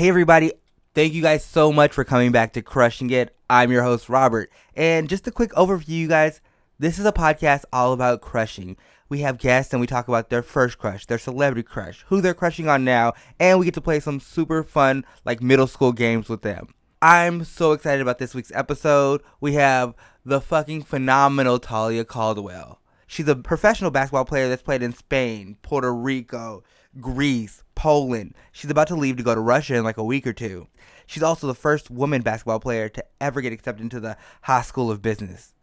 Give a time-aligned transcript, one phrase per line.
[0.00, 0.54] Hey, everybody.
[0.94, 3.36] Thank you guys so much for coming back to Crushing It.
[3.50, 4.50] I'm your host, Robert.
[4.74, 6.40] And just a quick overview, you guys.
[6.78, 8.78] This is a podcast all about crushing.
[9.10, 12.32] We have guests and we talk about their first crush, their celebrity crush, who they're
[12.32, 16.30] crushing on now, and we get to play some super fun, like middle school games
[16.30, 16.68] with them.
[17.02, 19.20] I'm so excited about this week's episode.
[19.38, 19.92] We have
[20.24, 22.80] the fucking phenomenal Talia Caldwell.
[23.06, 26.64] She's a professional basketball player that's played in Spain, Puerto Rico,
[26.98, 28.34] Greece, Poland.
[28.52, 30.66] She's about to leave to go to Russia in like a week or two.
[31.06, 34.90] She's also the first woman basketball player to ever get accepted into the Haas School
[34.90, 35.54] of Business.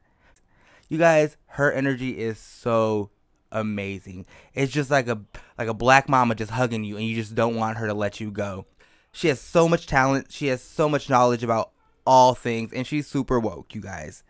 [0.90, 3.12] You guys, her energy is so
[3.52, 4.26] amazing.
[4.56, 5.22] It's just like a
[5.60, 8.20] like a black mama just hugging you and you just don't want her to let
[8.20, 8.66] you go.
[9.12, 11.70] She has so much talent, she has so much knowledge about
[12.04, 14.24] all things and she's super woke, you guys.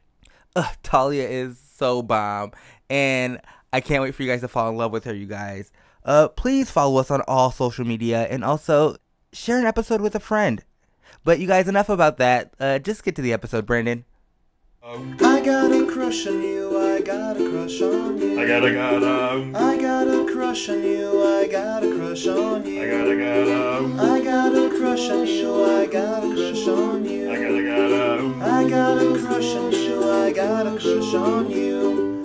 [0.58, 2.52] Ugh, Talia is so bomb
[2.90, 3.40] and
[3.72, 5.72] I can't wait for you guys to fall in love with her, you guys.
[6.07, 8.95] Uh please follow us on all social media and also
[9.34, 10.63] share an episode with a friend.
[11.23, 12.53] But you guys, enough about that.
[12.59, 14.05] Uh, just get to the episode, Brandon.
[14.81, 18.39] I got a crush on you, I got a crush on you.
[18.39, 22.83] I gotta gotta, I got a crush on you, I got a crush on you.
[22.83, 27.30] I gotta gotta, I got a crush on you, I got a crush on you.
[27.30, 28.45] I gotta gotta.
[28.45, 32.17] I got a crush on you, I got a crush on you.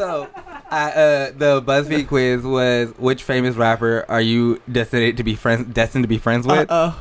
[0.00, 0.28] So,
[0.70, 5.66] I, uh, the BuzzFeed quiz was which famous rapper are you destined to be friends
[5.74, 6.68] destined to be friends with?
[6.70, 6.98] Oh,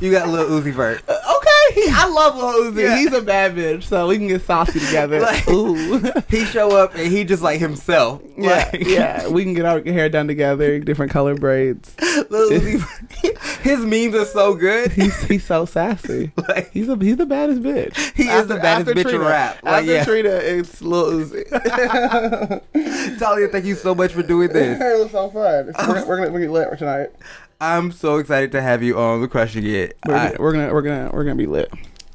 [0.00, 1.02] You got Lil Uzi Vert.
[1.08, 1.39] okay.
[1.84, 2.82] He, I love Lil Uzi.
[2.82, 2.96] Yeah.
[2.96, 5.20] He's a bad bitch, so we can get saucy together.
[5.30, 5.98] Like- Ooh.
[6.28, 8.22] He show up and he just like himself.
[8.36, 9.28] yeah, Like, yeah.
[9.40, 11.94] We can get our hair done together, different color braids.
[12.30, 14.92] Lil Uzi His memes are so good.
[14.92, 16.32] He's he's so sassy.
[16.48, 17.96] Like, He's a he's the baddest bitch.
[18.16, 19.62] He is the baddest bitch in rap.
[19.62, 20.04] Like, after yeah.
[20.04, 23.18] Trina, it's Lil Uzi.
[23.18, 24.80] Talia, thank you so much for doing this.
[24.80, 25.66] it was so fun.
[25.66, 27.10] We're, gonna- we're gonna get lit tonight.
[27.60, 29.98] I'm so excited to have you on the Crushing It.
[30.06, 31.70] We're, I- we're gonna we're gonna we're gonna be lit.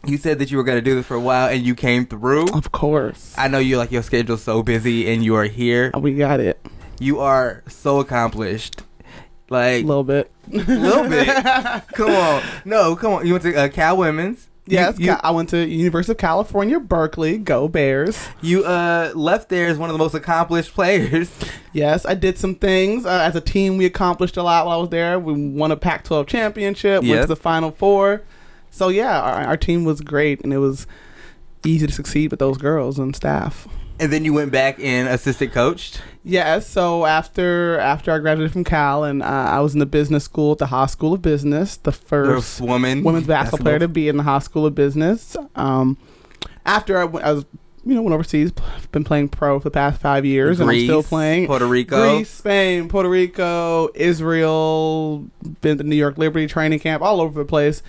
[0.05, 2.47] you said that you were gonna do this for a while and you came through.
[2.53, 5.91] Of course, I know you like your schedule's so busy and you are here.
[5.99, 6.59] we got it.
[6.99, 8.81] You are so accomplished.
[9.49, 10.31] Like A little bit.
[10.51, 11.27] a little bit.
[11.93, 12.41] come on.
[12.65, 13.27] No, come on.
[13.27, 14.49] You went to uh, Cal Women's.
[14.67, 17.37] You- Yes, You, Ca- I went to University of California, Berkeley.
[17.37, 18.27] Go Bears!
[18.41, 21.31] you, uh left there as one of the most accomplished players.
[21.73, 23.75] Yes, I did some things uh, as a team.
[23.75, 25.19] We accomplished a lot while I was there.
[25.19, 27.01] We won a Pac-12 championship.
[27.01, 27.23] Went Yes.
[27.25, 28.21] to the Final Four.
[28.71, 30.87] So yeah, our, our team was great, and it was
[31.65, 33.67] easy to succeed with those girls and staff.
[33.99, 36.01] And then you went back and assistant coached.
[36.23, 36.67] Yes.
[36.67, 40.53] So after after I graduated from Cal, and uh, I was in the business school
[40.53, 43.03] at the Haas School of Business, the first First woman.
[43.03, 45.37] women's basketball player to be in the Haas School of Business.
[45.55, 45.97] Um,
[46.65, 47.45] after I, went, I was,
[47.85, 48.51] you know, went overseas,
[48.91, 51.45] been playing pro for the past five years, and I'm still playing.
[51.47, 52.15] Puerto Rico.
[52.15, 55.25] Greece, Spain, Puerto Rico, Israel,
[55.61, 57.83] been to New York Liberty training camp, all over the place.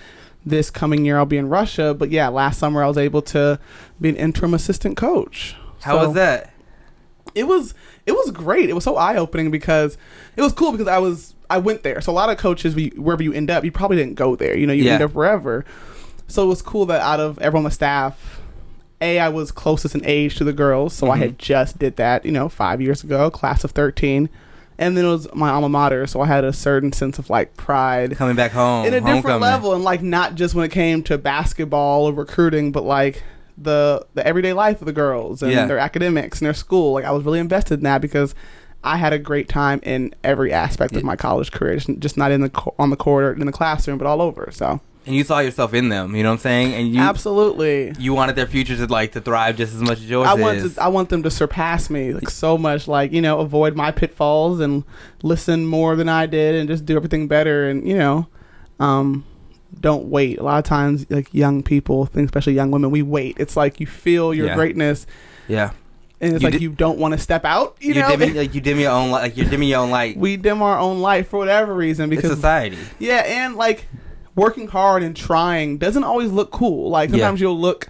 [0.45, 1.93] This coming year, I'll be in Russia.
[1.93, 3.59] But yeah, last summer I was able to
[3.99, 5.55] be an interim assistant coach.
[5.87, 6.53] How So was that?
[7.35, 7.73] It was
[8.05, 8.69] it was great.
[8.69, 9.97] It was so eye opening because
[10.35, 12.01] it was cool because I was I went there.
[12.01, 14.57] So a lot of coaches, we, wherever you end up, you probably didn't go there.
[14.57, 14.93] You know, you Yeah.
[14.93, 15.63] end up wherever.
[16.27, 18.41] So it was cool that out of everyone on the staff,
[19.01, 21.21] a I was closest in age to the girls, so I Mhm.
[21.21, 22.25] had just did that.
[22.25, 24.27] You know, five years ago, class of thirteen,
[24.79, 27.55] and then it was my alma mater, so I had a certain sense of like
[27.55, 28.85] pride Coming back home.
[28.85, 32.71] in a different level, and like not just when it came to basketball or recruiting,
[32.71, 33.23] but like
[33.57, 35.65] the the everyday life of the girls and Yeah.
[35.65, 36.93] their academics and their school.
[36.93, 38.35] Like I was really invested in that because
[38.83, 42.31] I had a great time in every aspect of my college career, just, just not
[42.31, 44.49] in the co- on the court or in the classroom, but all over.
[44.51, 46.15] So And you saw yourself in them.
[46.15, 46.73] You know what I'm saying?
[46.75, 47.93] And you absolutely.
[47.97, 50.57] you wanted their futures to like to thrive just as much as yours I want
[50.59, 50.75] is.
[50.75, 53.89] to, I want them to surpass me like so much like you know avoid my
[53.91, 54.83] pitfalls and
[55.23, 58.27] listen more than I did and just do everything better and you know
[58.79, 59.25] um
[59.89, 63.55] don't wait a lot of times like young people especially young women we wait it's
[63.55, 64.55] like you feel your Yeah.
[64.59, 65.05] greatness
[65.47, 65.69] yeah.
[66.21, 68.35] and it's You like di- you don't want to step out you, You know dim
[68.35, 69.21] like you dim your own light.
[69.25, 70.17] Like you're dimming your own light.
[70.17, 72.77] we dim our own light for whatever reason It's because society.
[72.99, 73.87] yeah and like
[74.35, 77.15] working hard and trying doesn't always look cool like Yeah.
[77.17, 77.87] sometimes you'll look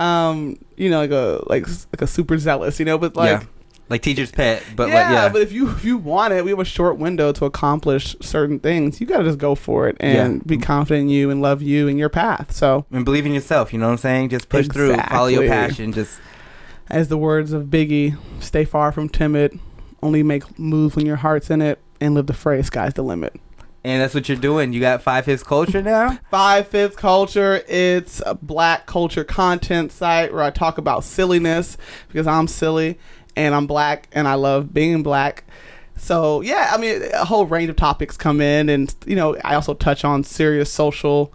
[0.00, 3.46] um you know like a like like a super zealous you know but like yeah.
[3.88, 5.28] Like teacher's pet, but yeah, like yeah.
[5.28, 8.58] but if you if you want it, we have a short window to accomplish certain
[8.58, 9.00] things.
[9.00, 10.42] You got to just go for it and Yeah.
[10.46, 12.52] be confident in you and love you and your path.
[12.52, 13.70] So, and believe in yourself.
[13.72, 14.30] You know what I'm saying?
[14.30, 14.96] Just push through.
[14.96, 15.92] Follow your passion.
[15.92, 16.18] Just
[16.88, 19.58] as the words of Biggie, stay far from timid.
[20.02, 23.34] Only make moves when your heart's in it, and live the phrase "sky's the limit."
[23.84, 24.72] and that's what you're doing.
[24.72, 26.18] You got five hits culture now.
[26.30, 27.62] Five Fifth Culture.
[27.68, 31.76] It's a black culture content site where I talk about silliness
[32.08, 32.98] because I'm silly.
[33.36, 35.44] And I'm black, and I love being black.
[35.96, 39.54] So yeah, I mean, a whole range of topics come in, and you know, I
[39.54, 41.32] also touch on serious social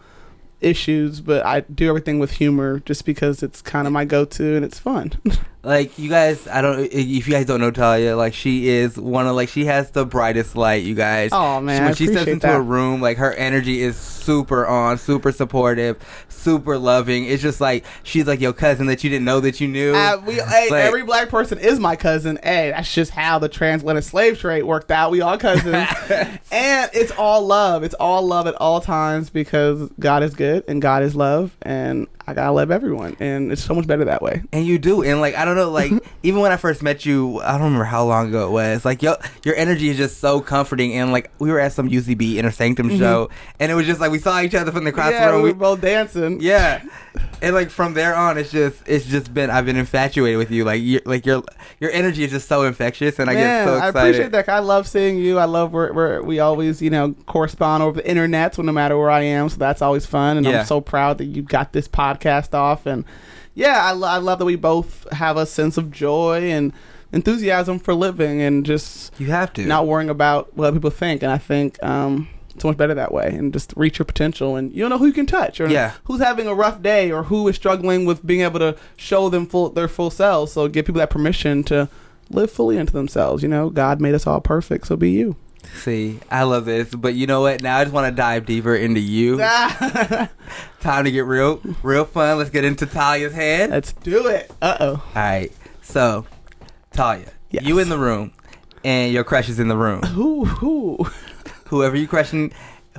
[0.59, 4.65] issues, but I do everything with humor just because it's kind of my go-to and
[4.65, 5.13] it's fun.
[5.63, 6.79] Like you guys, I don't.
[6.79, 10.05] If you guys don't know Talia, like she is one of like she has the
[10.05, 10.83] brightest light.
[10.83, 11.31] You guys.
[11.33, 12.55] Oh, man, when I she steps into that.
[12.55, 15.97] a room, like her energy is super on, super supportive,
[16.29, 17.25] super loving.
[17.25, 19.93] It's just like she's like your cousin that you didn't know that you knew.
[19.93, 22.39] Uh, we, hey, Like- every black person is my cousin.
[22.41, 25.11] Hey, that's just how the transatlantic slave trade worked out.
[25.11, 25.87] We all cousins,
[26.51, 27.83] and it's all love.
[27.83, 32.07] It's all love at all times because God is good and God is love, and
[32.29, 34.43] I gotta love everyone, and it's so much better that way.
[34.51, 35.93] And you do, and like I don't know, like
[36.23, 38.83] even when I first met you, I don't remember how long ago it was.
[38.83, 39.15] Like your
[39.45, 42.97] your energy is just so comforting, and like we were at some UCB Inner Sanctum
[42.97, 43.29] show,
[43.61, 45.11] and it was just like we saw each other from the Mm-hmm.
[45.11, 46.41] yeah, we We, were both dancing.
[46.41, 46.83] yeah,
[47.41, 50.65] and like from there on, it's just it's just been I've been infatuated with you.
[50.65, 51.43] Like you like your
[51.79, 53.95] your energy is just so infectious, and I Man, get so excited.
[53.97, 54.49] I appreciate that.
[54.49, 55.37] I love seeing you.
[55.37, 58.97] I love where, where we always, you know, correspond over the internet, so no matter
[58.97, 59.47] where I am.
[59.47, 60.59] So that's always fun, and Yeah.
[60.59, 62.16] I'm so proud that you got this podcast
[62.53, 62.85] off.
[62.85, 63.05] And
[63.55, 66.73] yeah, I, I love that we both have a sense of joy and
[67.11, 69.65] enthusiasm for living, and just You have to.
[69.65, 71.23] not worrying about what people think.
[71.23, 74.55] And I think um, it's so much better that way, and just reach your potential.
[74.55, 75.93] And you don't know who you can touch, or Yeah.
[76.05, 79.45] who's having a rough day, or who is struggling with being able to show them
[79.45, 80.51] full their full selves.
[80.51, 81.87] So give people that permission to
[82.29, 83.41] live fully into themselves.
[83.41, 85.37] You know, God made us all perfect, so be you.
[85.75, 87.61] See, I love this, but you know what?
[87.61, 89.37] Now I just want to dive deeper into you.
[90.79, 92.37] Time to get real, real fun.
[92.37, 93.69] Let's get into Talia's head.
[93.69, 94.51] Let's do it.
[94.61, 94.91] Uh oh.
[94.93, 95.51] All right.
[95.81, 96.25] So,
[96.91, 97.63] Talia, Yes.
[97.65, 98.33] you in the room,
[98.83, 100.01] and your crush is in the room.
[100.01, 101.07] Who who?
[101.67, 102.51] Whoever you crushing,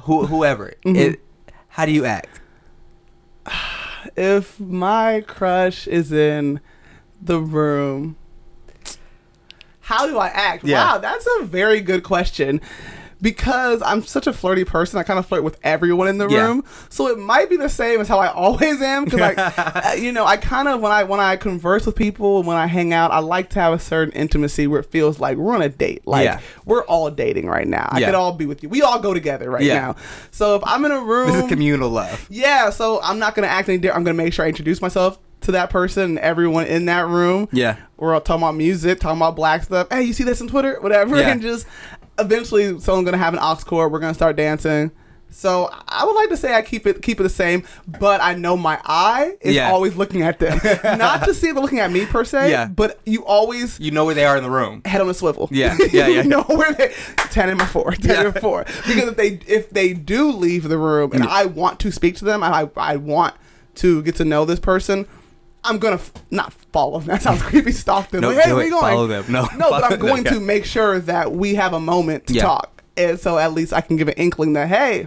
[0.03, 0.73] who, whoever.
[0.85, 0.97] Mhm.
[0.97, 1.21] It,
[1.69, 2.41] how do you act?
[4.17, 6.61] If my crush is in
[7.21, 8.17] the room,
[9.89, 10.65] how do I act?
[10.65, 10.85] Yeah.
[10.85, 12.61] Wow, that's a very good question.
[13.21, 16.47] Because I'm such a flirty person, I kind of flirt with everyone in the Yeah.
[16.47, 16.65] room.
[16.89, 19.07] So it might be the same as how I always am.
[19.07, 22.45] Because like, uh, you know, I kind of when I when I converse with people,
[22.45, 25.37] when I hang out, I like to have a certain intimacy where it feels like
[25.37, 26.07] we're on a date.
[26.07, 26.39] Like Yeah.
[26.65, 27.89] we're all dating right now.
[27.91, 28.69] I could all be with you.
[28.69, 29.75] We all go together right Yeah.
[29.81, 29.97] now.
[30.31, 32.25] So if I'm in a room, This is communal love.
[32.31, 33.97] yeah, so I'm not gonna act any different.
[33.97, 37.49] I'm gonna make sure I introduce myself to that person and everyone in that room.
[37.53, 37.77] Yeah.
[37.97, 39.89] We're all talking about music, talking about black stuff.
[39.91, 40.81] Hey, you see this on Twitter?
[40.81, 41.17] Whatever.
[41.19, 41.31] Yeah.
[41.31, 41.67] And just
[42.19, 43.93] eventually someone's gonna have an aux cord.
[43.93, 44.91] We're gonna start dancing.
[45.31, 48.35] So I would like to say I keep it keep it the same, but I
[48.35, 49.71] know my eye is Yeah.
[49.71, 50.59] always looking at them.
[50.99, 52.67] not to see them looking at me per se, Yeah.
[52.67, 54.81] but you always You know where they are in the room.
[54.87, 55.49] head on a swivel.
[55.53, 56.23] Yeah, yeah, yeah.
[56.23, 56.95] you know where they
[57.31, 58.21] ten and my four, ten Yeah.
[58.29, 58.65] in my four.
[58.87, 61.31] Because if they if they do leave the room and Yeah.
[61.31, 63.35] I want to speak to them and I I want
[63.77, 65.07] to get to know this person,
[65.69, 67.09] I'm gonna f- not follow them.
[67.15, 67.73] That sounds creepy.
[67.73, 68.23] Stalk them.
[68.23, 68.81] No, like, hey, where going?
[68.81, 69.25] Follow them.
[69.29, 70.35] No, no, but I'm going them.
[70.35, 72.43] to make sure that we have a moment to Yeah.
[72.43, 72.83] talk.
[72.97, 75.07] And so at least I can give an inkling that hey,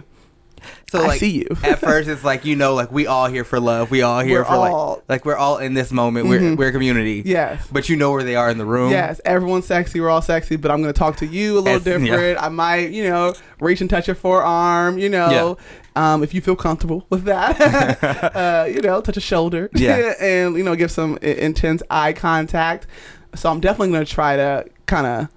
[0.90, 1.46] So I like, see you.
[1.64, 3.90] at first, it's like you know, like we all here for love.
[3.90, 6.26] We all here We're for all- like, like we're all in this moment.
[6.28, 6.56] We're Mhm.
[6.56, 7.22] we're a community.
[7.26, 7.66] yes.
[7.70, 8.90] But you know where they are in the room.
[8.92, 10.00] Yes, everyone's sexy.
[10.00, 11.98] We're all sexy, but I'm going to talk to you a little As- yeah.
[11.98, 12.42] different.
[12.42, 14.98] I might, you know, reach and touch your forearm.
[14.98, 15.58] You know,
[15.96, 17.60] um, if you feel comfortable with that,
[18.36, 19.70] uh, you know, touch a shoulder.
[19.74, 20.14] Yeah.
[20.20, 22.86] and you know, give some intense eye contact.
[23.34, 25.28] So I'm definitely going to try to kind of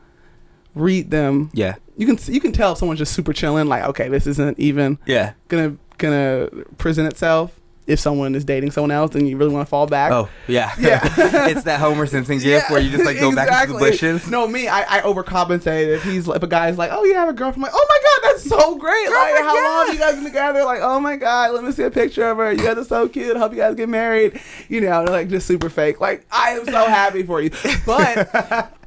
[0.74, 1.50] read them.
[1.53, 1.75] Yeah.
[1.98, 3.68] You can you can tell if someone's just super chilling.
[3.68, 5.34] Like, okay, this isn't even Yeah.
[5.48, 7.58] gonna gonna present itself.
[7.88, 10.12] If someone is dating someone else, and you really want to fall back.
[10.12, 10.74] Oh yeah.
[10.80, 11.00] Yeah.
[11.48, 13.92] it's that Homer Simpson gift where you just like go back to the exactly.
[13.92, 14.30] bushes.
[14.30, 15.88] No, me, I, I overcompensate.
[15.88, 18.00] If he's if a guy's like, oh, you have a girlfriend, I'm like, oh my
[18.04, 19.10] god, that's so great.
[19.10, 19.70] like, how yeah.
[19.70, 20.63] long you guys been together?
[20.63, 22.51] Like, oh my god, let me see a picture of her.
[22.51, 23.38] You guys are so cute.
[23.38, 24.42] Hope you guys get married.
[24.68, 26.01] You know, like just super fake.
[26.01, 27.51] Like, I am so happy for you.
[27.86, 28.72] But.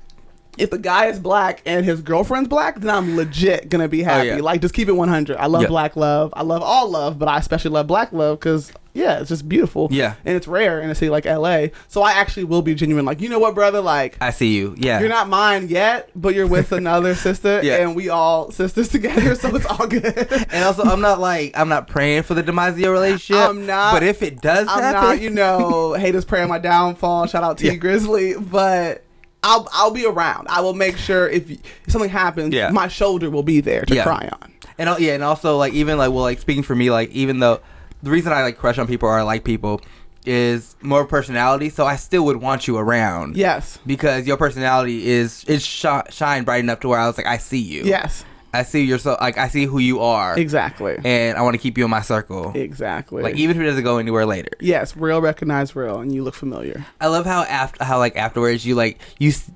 [0.58, 4.30] If the guy is black and his girlfriend's black, then I'm legit gonna be happy.
[4.30, 4.42] Oh, yeah.
[4.42, 5.36] Like, just keep it 100.
[5.36, 5.68] I love Yeah.
[5.68, 6.34] black love.
[6.36, 9.88] I love all love, but I especially love black love because, yeah, it's just beautiful.
[9.90, 10.14] Yeah.
[10.24, 11.68] and it's rare in a city like LA.
[11.88, 13.04] So I actually will be genuine.
[13.04, 13.80] Like, you know what, brother?
[13.80, 14.74] Like, I see you.
[14.76, 15.00] Yeah.
[15.00, 17.76] you're not mine yet, but you're with another sister, Yeah.
[17.76, 20.04] and we all sisters together, so it's all good.
[20.50, 23.36] and also, I'm not like I'm not praying for the demise of your relationship.
[23.48, 23.92] I'm not.
[23.92, 27.26] But if it does I'm happen, not, you know, haters praying my downfall.
[27.26, 27.74] Shout out to Yeah.
[27.74, 29.04] Grizzly, but
[29.42, 30.48] I'll I'll be around.
[30.48, 32.70] I will make sure if, if something happens, Yeah.
[32.70, 34.02] my shoulder will be there to Yeah.
[34.02, 34.52] cry on.
[34.80, 37.60] And yeah, and also like even like well like speaking for me like even though
[38.02, 39.80] the reason I like crush on people or I like people
[40.26, 43.36] is more personality, so I still would want you around.
[43.36, 47.26] Yes, Because your personality is is sh- shine bright enough to where I was like
[47.26, 47.84] I see you.
[47.84, 51.54] yes, I see you're so like I see who you are, exactly, and I want
[51.54, 52.52] to keep you in my circle.
[52.54, 53.22] exactly.
[53.22, 54.50] Like even if it doesn't go anywhere later.
[54.60, 56.84] yes, real recognize real, and you look familiar.
[57.00, 59.50] I love how after how like afterwards you like you s-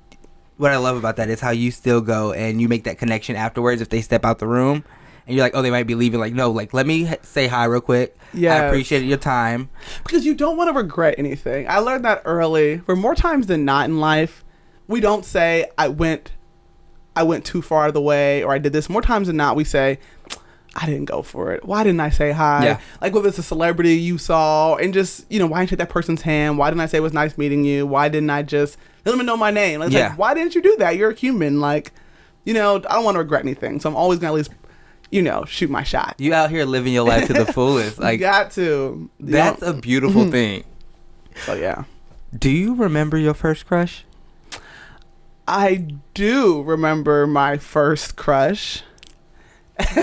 [0.57, 3.35] what I love about that is how you still go and you make that connection
[3.35, 4.83] afterwards if they step out the room.
[5.25, 6.19] And you're like, oh, they might be leaving.
[6.19, 8.15] Like, no, like, let me say hi real quick.
[8.33, 9.69] Yeah, I appreciate your time.
[10.03, 11.67] because you don't want to regret anything.
[11.69, 12.79] I learned that early.
[12.79, 14.43] For more times than not in life,
[14.87, 16.31] we don't say I went
[17.15, 18.89] I went too far of the way or I did this.
[18.89, 19.99] More times than not we say
[20.75, 21.63] I didn't go for it.
[21.63, 22.65] Why didn't I say hi?
[22.65, 22.79] Yeah.
[22.99, 25.79] Like whether it's a celebrity you saw and just, you know, why didn't you shake
[25.79, 26.57] that person's hand?
[26.57, 27.85] Why didn't I say it was nice meeting you?
[27.85, 29.83] Why didn't I just let them know my name?
[29.83, 30.09] It's Yeah.
[30.09, 30.97] like, why didn't you do that?
[30.97, 31.59] You're a human.
[31.61, 31.91] Like,
[32.45, 33.79] you know, I don't want to regret anything.
[33.79, 34.49] So I'm always gonna at least,
[35.13, 36.15] you know, shoot my shot.
[36.17, 37.99] You out here living your life to the fullest.
[37.99, 38.61] Like, Like, got to.
[39.19, 40.63] You that's a beautiful thing.
[41.45, 41.83] so yeah.
[42.37, 44.05] Do you remember your first crush?
[45.47, 48.81] I do remember my first crush.
[49.95, 50.01] do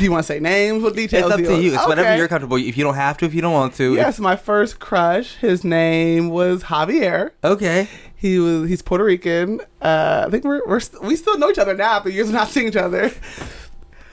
[0.00, 0.82] you want to say names?
[0.82, 1.24] What details?
[1.32, 1.74] It's up to you.
[1.74, 2.56] It's whatever you're comfortable.
[2.56, 3.94] If you don't have to, if you don't want to.
[3.94, 5.34] Yes, my first crush.
[5.36, 7.32] His name was Javier.
[7.42, 7.88] Okay.
[8.14, 8.68] He was.
[8.68, 9.60] He's Puerto Rican.
[9.82, 12.34] Uh, I think we're, we're st- we still know each other now but years of
[12.34, 13.10] not seeing each other.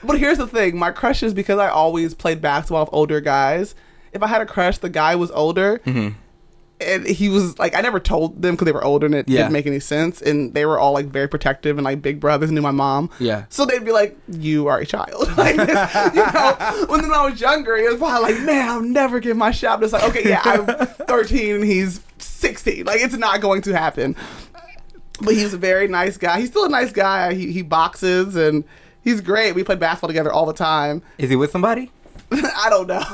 [0.06, 3.74] But here's the thing: my crush is because I always played basketball with older guys.
[4.12, 6.14] If I had a crush, the guy was older, Mhm.
[6.80, 9.38] and he was like, I never told them because they were older and it Yeah.
[9.42, 10.20] didn't make any sense.
[10.22, 13.10] And they were all like very protective and like big brothers knew my mom.
[13.18, 13.44] Yeah.
[13.48, 17.74] So they'd be like, "You are a child." like, you know, when I was younger,
[17.76, 20.42] it was probably like, "Man, I'll never give my shot." But it's like, okay, yeah,
[20.44, 20.66] I'm
[21.06, 22.84] 13 and he's 16.
[22.84, 24.14] Like, it's not going to happen.
[25.20, 26.40] But he was a very nice guy.
[26.40, 27.34] He's still a nice guy.
[27.34, 28.64] He he boxes and
[29.04, 29.54] he's great.
[29.54, 31.02] We played basketball together all the time.
[31.18, 31.92] Is he with somebody?
[32.32, 32.98] I don't know.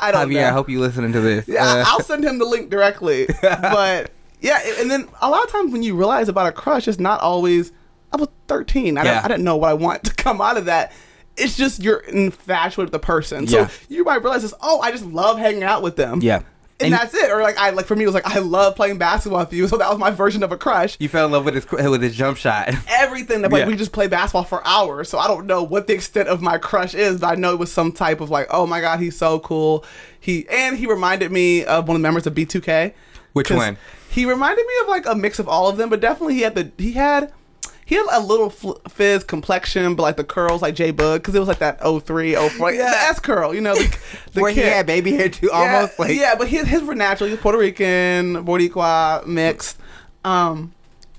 [0.00, 0.46] I don't Javier, know.
[0.48, 1.46] I hope you're listening to this.
[1.48, 3.26] Yeah, Uh, I'll send him the link directly.
[3.42, 6.98] but yeah, and then a lot of times when you realize about a crush, it's
[7.00, 7.72] not always.
[8.12, 8.96] I was 13.
[8.96, 9.14] I, Yeah.
[9.14, 10.92] don't, I didn't know what I want to come out of that.
[11.36, 13.46] It's just you're infatuated with the person.
[13.46, 13.68] So Yeah.
[13.88, 14.54] you might realize this.
[14.62, 16.20] Oh, I just love hanging out with them.
[16.22, 16.42] yeah.
[16.84, 17.30] And, that's it.
[17.30, 19.68] Or like I like for me it was like I love playing basketball with you.
[19.72, 20.96] So that was my version of a crush.
[21.00, 22.70] you fell in love with his with his jump shot.
[22.88, 23.66] Everything that like Yeah.
[23.68, 25.08] we just play basketball for hours.
[25.08, 27.58] So I don't know what the extent of my crush is, but I know it
[27.58, 29.84] was some type of like, oh my god, he's so cool.
[30.20, 32.92] He and he reminded me of one of the members of B2K.
[33.32, 33.78] Which one?
[34.10, 36.54] He reminded me of like a mix of all of them, but definitely he had
[36.54, 37.32] the he had
[37.84, 41.48] he had a little fizz complexion, but like the curls like J-Boog because it was
[41.48, 42.90] like that 03, 04, Yeah.
[42.90, 43.98] the S curl, you know, the,
[44.32, 46.94] the Where he had baby hair too, Yeah, almost like yeah, but his his were
[46.94, 47.28] natural.
[47.30, 49.78] He's Puerto Rican, Boricua mixed.
[50.24, 50.72] Um,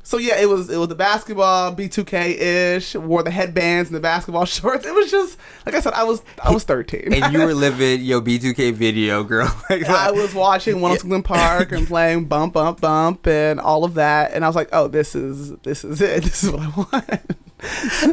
[0.04, 2.96] so yeah, it was it was the basketball B2K ish.
[2.96, 4.86] Wore the headbands and the basketball shorts.
[4.86, 7.14] It was just like I said, I was I was thirteen.
[7.14, 9.50] and you were living your B2K video, girl.
[9.70, 13.96] Like, I was watching One Oakland Park and playing Bump Bump Bump and all of
[13.96, 16.24] that, and I was like, "Oh, this is this is it.
[16.24, 17.38] This is what I want."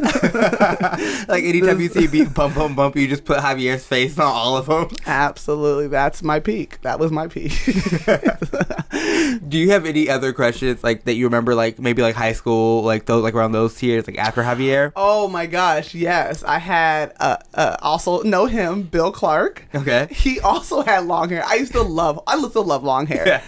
[1.27, 4.57] like anytime you see beat bump bump bump, you just put Javier's face on all
[4.57, 4.89] of them.
[5.05, 6.81] Absolutely, that's my peak.
[6.81, 7.51] That was my peak.
[9.49, 12.83] Do you have any other crushes like that you remember, like maybe like high school,
[12.83, 14.93] like those like around those years, like after Javier?
[14.95, 16.43] Oh my gosh, yes.
[16.43, 19.65] I had uh, uh also know him, Bill Clark.
[19.75, 20.07] Okay.
[20.11, 21.43] He also had long hair.
[21.45, 23.27] I used to love I still love long hair.
[23.27, 23.43] Yeah.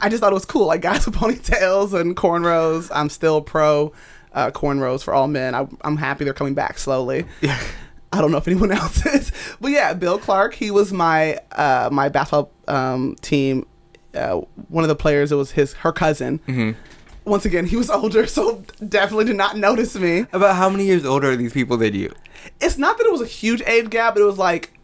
[0.00, 0.66] I just thought it was cool.
[0.66, 2.90] Like guys with ponytails and cornrows.
[2.92, 3.92] I'm still pro
[4.34, 5.54] uh, cornrows for all men.
[5.54, 7.24] I, I'm happy they're coming back slowly.
[7.40, 7.60] Yeah.
[8.14, 10.54] I don't know if anyone else is, but yeah, Bill Clark.
[10.54, 13.66] He was my uh, my basketball um, team.
[14.14, 15.32] Uh, one of the players.
[15.32, 16.38] It was his her cousin.
[16.46, 16.76] Mhm.
[17.24, 20.26] Once again, he was older, so definitely did not notice me.
[20.32, 22.12] About how many years older are these people than you?
[22.60, 24.76] It's not that it was a huge age gap, but it was like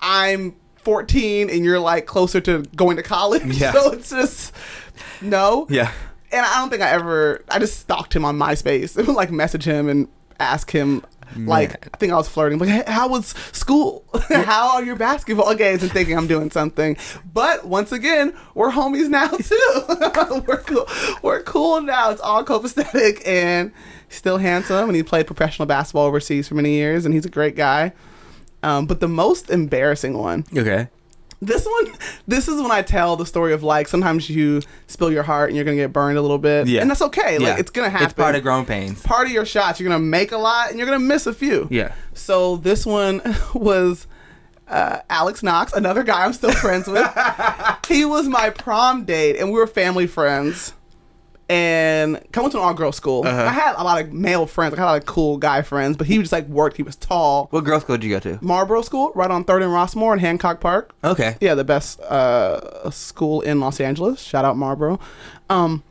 [0.00, 3.42] I'm 14 and you're like closer to going to college.
[3.60, 3.72] Yeah.
[3.72, 4.52] So it's just
[5.22, 5.66] no.
[5.70, 5.92] Yeah.
[6.32, 7.44] And I don't think I ever.
[7.48, 8.96] I just stalked him on MySpace.
[8.96, 10.08] and would like message him and
[10.40, 11.04] ask him.
[11.36, 12.60] Like I think I was flirting.
[12.60, 14.04] Like, hey, how was school?
[14.28, 15.82] how are your basketball games?
[15.82, 16.96] And thinking I'm doing something.
[17.34, 20.44] But once again, we're homies now too.
[20.46, 20.86] we're cool.
[21.22, 22.10] We're cool now.
[22.10, 23.72] It's all copacetic and
[24.08, 24.88] still handsome.
[24.88, 27.04] And he played professional basketball overseas for many years.
[27.04, 27.92] And he's a great guy.
[28.62, 30.88] Um, but the most embarrassing one Okay.
[31.42, 31.92] This one
[32.26, 35.56] this is when i tell the story of like sometimes you spill your heart and
[35.56, 36.80] you're gonna get burned a little bit Yeah.
[36.80, 37.56] and that's okay like yeah.
[37.58, 39.02] it's gonna happen It's part of growing pains.
[39.02, 41.68] part of your shots you're gonna make a lot and you're gonna miss a few
[41.70, 41.92] Yeah.
[42.14, 43.20] so this one
[43.54, 44.06] was
[44.68, 47.06] uh, alex knox another guy i'm still friends with
[47.86, 50.72] he was my prom date and we were family friends
[51.48, 53.42] and coming to an all-girl school Uh-huh.
[53.44, 55.96] i had a lot of male friends i had a lot of cool guy friends
[55.96, 58.38] but he just like worked he was tall What girl school did you go to?
[58.42, 61.36] marlboro school right on third and rossmore in hancock park Okay.
[61.40, 64.20] yeah, the best uh, school in Los Angeles.
[64.20, 64.98] Shout out Marlboro.
[65.48, 65.84] Um,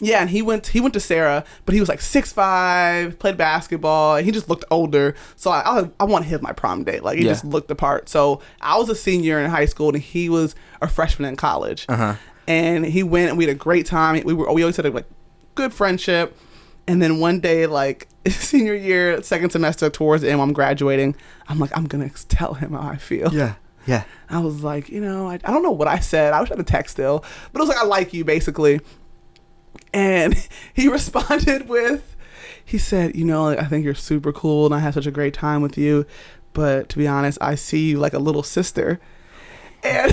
[0.00, 3.36] yeah, and he went he went to Sarah, but he was like six five, played
[3.36, 5.14] basketball, and he just looked older.
[5.36, 7.02] So I I, I wanted him my prom date.
[7.02, 7.32] Like he Yeah.
[7.32, 8.08] just looked the part.
[8.08, 11.84] So I was a senior in high school, and he was a freshman in college.
[11.88, 12.14] Uh huh.
[12.48, 14.20] And he went, and we had a great time.
[14.24, 15.04] We were we always had a like
[15.54, 16.36] good friendship.
[16.86, 21.14] And then one day, like senior year, second semester, towards the end, when I'm graduating,
[21.46, 23.32] I'm like, I'm gonna tell him how I feel.
[23.34, 23.56] Yeah.
[23.86, 24.04] Yeah.
[24.30, 26.32] I was like, you know, I, I don't know what I said.
[26.32, 28.80] I wish I had a text still, but it was like, I like you, basically.
[29.92, 30.34] And
[30.72, 32.16] he responded with,
[32.64, 35.10] he said, you know, like, I think you're super cool and I had such a
[35.10, 36.06] great time with you.
[36.54, 39.00] But to be honest, I see you like a little sister.
[39.82, 40.12] And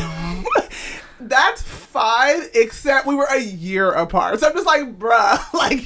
[1.20, 4.40] that's fine, except we were a year apart.
[4.40, 5.86] So I'm just like, bruh, like,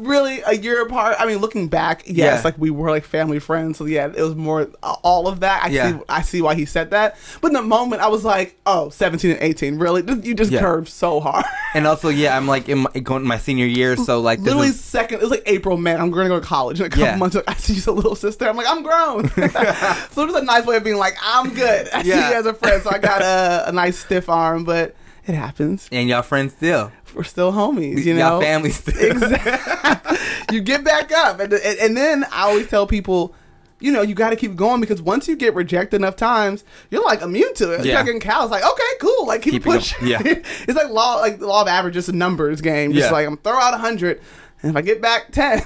[0.00, 1.16] really a year apart.
[1.18, 2.40] I mean, looking back, yes, Yeah.
[2.44, 3.78] like we were like family friends.
[3.78, 5.64] So yeah, it was more uh, all of that.
[5.64, 5.92] I Yeah.
[5.98, 7.16] see, I see why he said that.
[7.40, 10.02] But in the moment, I was like, oh, 17 and 18, really?
[10.26, 10.60] You just Yeah.
[10.60, 11.44] curved so hard.
[11.74, 14.68] And also, yeah, I'm like in my, going my senior year, so like this Literally
[14.68, 16.00] is- second, it was like April, man.
[16.00, 17.16] I'm going to go to college in a couple Yeah.
[17.16, 17.36] months.
[17.46, 18.48] I see you as a little sister.
[18.48, 19.28] I'm like, I'm grown.
[20.10, 21.88] so it was a nice way of being like, I'm good.
[21.92, 22.82] I see you as a friend.
[22.82, 24.94] So I got a, a nice stiff arm, but
[25.26, 25.88] it happens.
[25.92, 26.92] and y'all friends still.
[27.14, 28.20] We're still homies, you know.
[28.32, 28.94] y'all family still.
[29.22, 30.18] Exactly.
[30.52, 33.34] you get back up, and, and and then I always tell people,
[33.80, 37.02] you know, you got to keep going because once you get rejected enough times, you're
[37.04, 37.84] like immune to it.
[37.86, 38.02] Yeah.
[38.04, 40.06] Getting cows like, okay, cool, like keep, Keep it pushing.
[40.06, 40.20] Yeah.
[40.24, 42.92] it's like law, like the law of averages, a numbers game.
[42.92, 43.12] Just Yeah.
[43.12, 44.20] like I'm throw out a hundred,
[44.62, 45.62] and if I get back ten,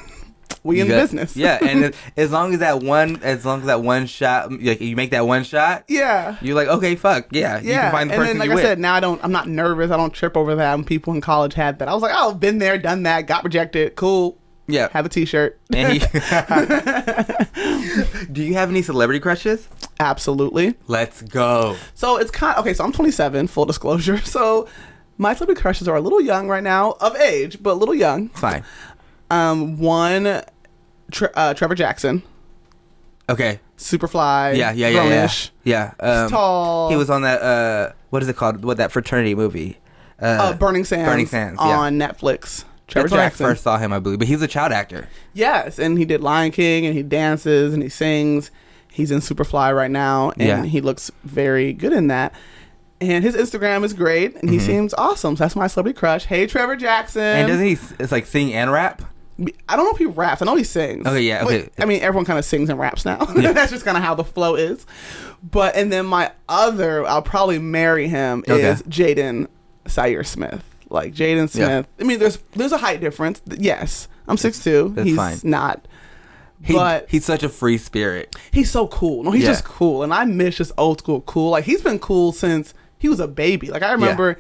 [0.63, 1.37] we You in got- business.
[1.37, 4.81] yeah, and as- as long as that one, as long as that one shot, like
[4.81, 6.37] you make that one shot, yeah.
[6.43, 8.55] you're like, okay, fuck, yeah, you Yeah, can find the and person then like I
[8.55, 8.65] with.
[8.65, 9.23] said, now I don't.
[9.25, 9.91] I'm not nervous.
[9.91, 10.75] I don't trip over that.
[10.75, 13.45] When people in college had that, I was like, oh, been there, done that, got
[13.45, 13.97] rejected.
[13.97, 14.37] Cool.
[14.69, 14.89] yeah.
[14.93, 15.59] Have a T-shirt.
[15.75, 16.01] And he-
[18.33, 19.69] Do you have any celebrity crushes?
[19.99, 20.75] Absolutely.
[20.87, 21.77] Let's go.
[21.95, 22.75] So it's kind Of, okay.
[22.75, 24.19] So I'm 27, full disclosure.
[24.19, 24.69] So
[25.19, 28.29] my celebrity crushes are a little young right now, of age, but a little young.
[28.31, 28.65] Fine.
[29.31, 30.43] Um, one,
[31.11, 32.23] Tre- uh, Trevor Jackson,
[33.29, 33.61] Okay.
[33.79, 34.57] Superfly.
[34.57, 35.27] Yeah, yeah, yeah, yeah.
[35.27, 35.93] grownish, Yeah.
[36.01, 36.91] Um, tall.
[36.91, 37.41] He was on that.
[37.41, 38.65] Uh, what is it called?
[38.65, 39.79] What that fraternity movie?
[40.21, 41.09] Uh, uh, Burning Sands.
[41.09, 41.79] Burning Sands, yeah.
[41.79, 42.65] on Netflix.
[42.89, 43.47] Trevor That's when Jackson.
[43.47, 44.19] I first saw him, I believe.
[44.19, 45.09] But he's a child actor.
[45.33, 48.51] Yes, and he did Lion King, and he dances and he sings.
[48.93, 50.65] He's in Superfly right now, and Yeah.
[50.65, 52.35] he looks very good in that.
[53.01, 55.37] And his Instagram is great, and he seems awesome.
[55.37, 56.25] So that's my celebrity crush.
[56.27, 57.23] Hey, Trevor Jackson.
[57.23, 57.39] Mm-hmm.
[57.39, 57.73] And doesn't he?
[57.75, 59.01] s- It's like sing and rap.
[59.69, 60.43] I don't know if he raps.
[60.43, 61.07] I know he sings.
[61.07, 61.69] Okay, yeah, okay.
[61.79, 63.25] I mean, everyone kind of sings and raps now.
[63.25, 64.85] That's just kind of how the flow is.
[65.43, 68.61] But and then my other, I'll probably marry him Okay.
[68.69, 69.49] is Jaden
[69.87, 70.63] Syre Smith.
[70.91, 71.87] Like Jaden Smith.
[71.99, 73.41] I mean, there's there's a height difference.
[73.47, 74.93] Yes, I'm six two.
[75.03, 75.39] He's fine.
[75.45, 75.87] not.
[76.63, 78.37] He, but he's such a free spirit.
[78.53, 79.23] he's so cool.
[79.25, 79.51] No, he's Yeah.
[79.53, 81.53] just cool, and I miss just old school cool.
[81.53, 83.71] Like he's been cool since he was a baby.
[83.71, 84.39] Like I remember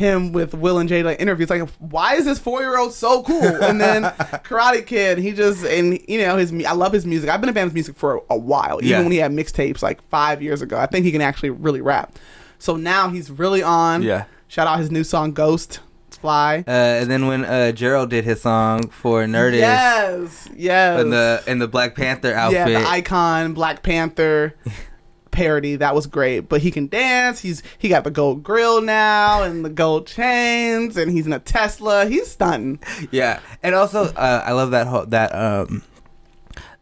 [0.00, 1.48] him with Will and Jay like interviews.
[1.50, 3.44] Like, why is this four year old so cool?
[3.44, 4.02] And then
[4.42, 6.52] Karate Kid, he just and you know his.
[6.64, 7.30] I love his music.
[7.30, 9.02] I've been a fan of his music for a, a while, even Yeah.
[9.02, 10.76] when he had mixtapes like five years ago.
[10.78, 12.18] I think he can actually really rap.
[12.58, 14.02] So now he's really on.
[14.02, 14.24] Yeah.
[14.48, 15.78] Shout out his new song Ghost.
[16.10, 16.64] Fly.
[16.68, 20.48] Uh, and then when uh, Gerald did his song for Nerdist Yes.
[20.54, 21.00] Yes.
[21.00, 24.54] in the in the Black Panther outfit, Yeah, the icon Black Panther
[25.30, 26.40] parody that was great.
[26.48, 27.40] But he can dance.
[27.40, 31.38] He's he got the gold grill now and the gold chains, and he's in a
[31.38, 32.06] Tesla.
[32.06, 32.80] He's stunting.
[33.10, 35.82] Yeah, and also uh, I love that whole, that um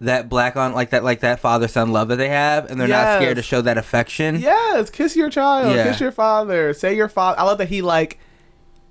[0.00, 2.86] that black on like that like that father son love that they have, and they're
[2.88, 4.36] not scared to show that affection.
[4.40, 5.84] Yes, kiss your child, Yeah.
[5.84, 7.40] kiss your father, say your father.
[7.40, 8.18] I love that he like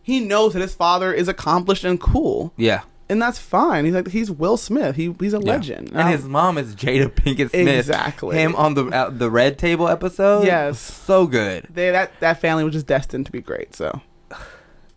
[0.02, 3.86] he knows that his father is accomplished and cool, yeah, and that's fine.
[3.86, 4.96] He's like he's Will Smith.
[4.96, 5.90] He he's a legend.
[5.90, 7.68] And Um, his mom is Jada Pinkett Smith.
[7.68, 8.38] Exactly.
[8.38, 10.46] Him on the uh, the Red Table episode.
[10.46, 10.80] Yes.
[10.80, 11.68] so good.
[11.70, 13.76] they, that that family was just destined to be great.
[13.76, 14.02] So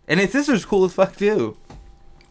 [0.07, 1.57] And his sister's cool as fuck too.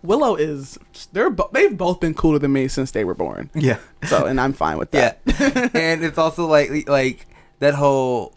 [0.03, 0.79] Willow is
[1.13, 3.51] they're bo- they've both been cooler than me since they were born.
[3.55, 5.13] Yeah, So and I'm fine with yeah.
[5.27, 5.71] that.
[5.75, 7.27] and it's also like like
[7.59, 8.33] that whole.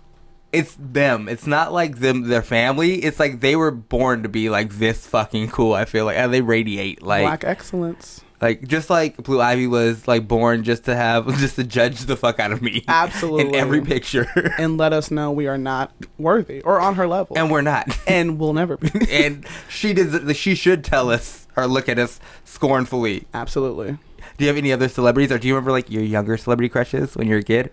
[0.54, 1.28] It's them.
[1.28, 3.04] It's not like them, their family.
[3.04, 5.74] It's like they were born to be like this fucking cool.
[5.74, 8.22] I feel like, and they radiate like Black excellence.
[8.40, 12.16] Like just like Blue Ivy was like born just to have just to judge the
[12.16, 12.84] fuck out of me.
[12.88, 13.48] Absolutely.
[13.50, 14.28] In every picture.
[14.58, 17.38] And let us know we are not worthy or on her level.
[17.38, 17.98] and we're not.
[18.08, 18.92] and we'll never be.
[19.10, 23.26] and she did she should tell us or look at us scornfully.
[23.34, 23.98] Absolutely.
[24.38, 27.16] Do you have any other celebrities or do you remember like your younger celebrity crushes
[27.16, 27.72] when you were a kid?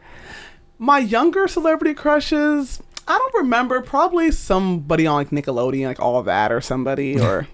[0.83, 3.83] My younger celebrity crushes, I don't remember.
[3.83, 7.47] Probably somebody on like Nickelodeon, like all that, or somebody, or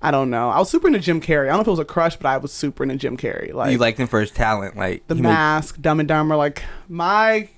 [0.00, 0.50] I don't know.
[0.50, 1.46] I was super into Jim Carrey.
[1.46, 3.52] I don't know if it was a crush, but I was super into Jim Carrey.
[3.52, 6.36] Like, you liked him for his talent, like The he made- Mask, Dumb and Dumber.
[6.36, 7.48] Like my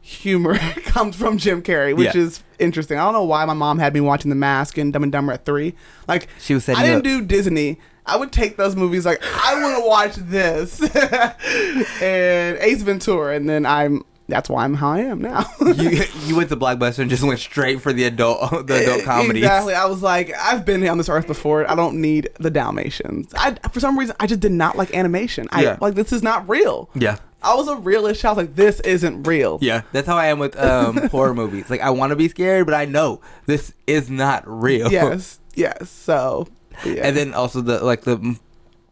[0.00, 2.22] humor comes from Jim Carrey, which Yeah.
[2.22, 2.98] is interesting.
[2.98, 5.32] I don't know why my mom had me watching The Mask and Dumb and Dumber
[5.34, 5.74] at three.
[6.08, 7.02] Like She was I didn't up.
[7.04, 7.78] do Disney.
[8.06, 10.80] I would take those movies like I want to watch this
[12.02, 15.46] and Ace Ventura, and then I'm that's why I'm how I am now.
[15.60, 19.42] you you went to Blockbuster and just went straight for the adult the adult comedies.
[19.42, 19.74] Exactly.
[19.74, 21.70] I was like, I've been on this earth before.
[21.70, 23.32] I don't need the Dalmatians.
[23.36, 25.46] I for some reason I just did not like animation.
[25.52, 25.78] I Yeah.
[25.80, 26.88] like this is not real.
[26.94, 27.16] Yeah.
[27.42, 28.38] I was a realist child.
[28.38, 29.58] Like this isn't real.
[29.60, 31.68] Yeah, that's how I am with um, horror movies.
[31.68, 34.90] Like I want to be scared, but I know this is not real.
[34.90, 35.40] Yes.
[35.54, 35.90] Yes.
[35.90, 36.48] So.
[36.84, 37.02] Yeah.
[37.06, 38.38] and then also the like the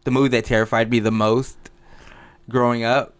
[0.03, 1.57] the movie that terrified me the most
[2.49, 3.15] growing up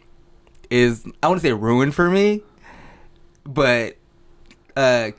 [0.74, 2.42] is I want to say ruined for me,
[3.46, 3.96] but
[4.76, 5.12] uh,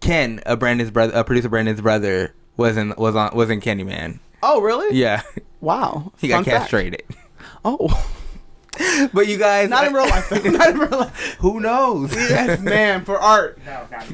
[0.00, 4.18] Ken, a Brandon's brother, a producer Brandon's brother, was in was on was in Candyman.
[4.42, 4.96] oh really?
[4.96, 5.22] Yeah,
[5.60, 6.12] Wow.
[6.18, 6.60] he got Fun fact.
[6.64, 7.02] castrated.
[7.64, 7.88] Oh.
[9.14, 10.28] But you guys, Not in real life.
[10.28, 10.36] though.
[10.50, 11.36] Not in real life.
[11.40, 12.14] Who knows?
[12.14, 13.58] Yes, man, for art.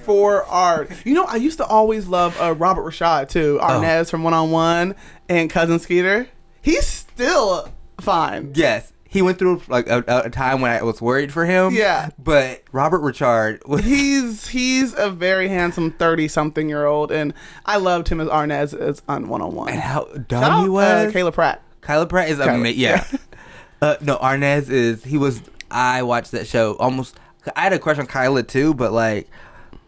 [0.02, 0.88] For art.
[1.04, 3.58] You know, I used to always love uh, Robert Ri'chard too.
[3.60, 3.66] Oh.
[3.66, 4.94] Arnez from One on One
[5.28, 6.28] and Cousin Skeeter.
[6.60, 8.52] He's still fine.
[8.54, 11.74] Yes, he went through like a, a time when I was worried for him.
[11.74, 12.08] Yeah.
[12.18, 17.34] but Robert Ri'chard was He's he's a very handsome thirty something year old, and
[17.66, 19.68] I loved him as Arnez as on One on One.
[19.68, 21.08] and how dumb he was.
[21.08, 21.60] Uh, Kayla Pratt.
[21.82, 22.80] Kyla Pratt is Kyla, amazing.
[22.80, 23.06] Yeah.
[23.82, 25.04] uh, no, Arnez is.
[25.04, 25.42] He was.
[25.70, 27.18] I watched that show almost.
[27.54, 29.28] I had a crush on Kyla too, but like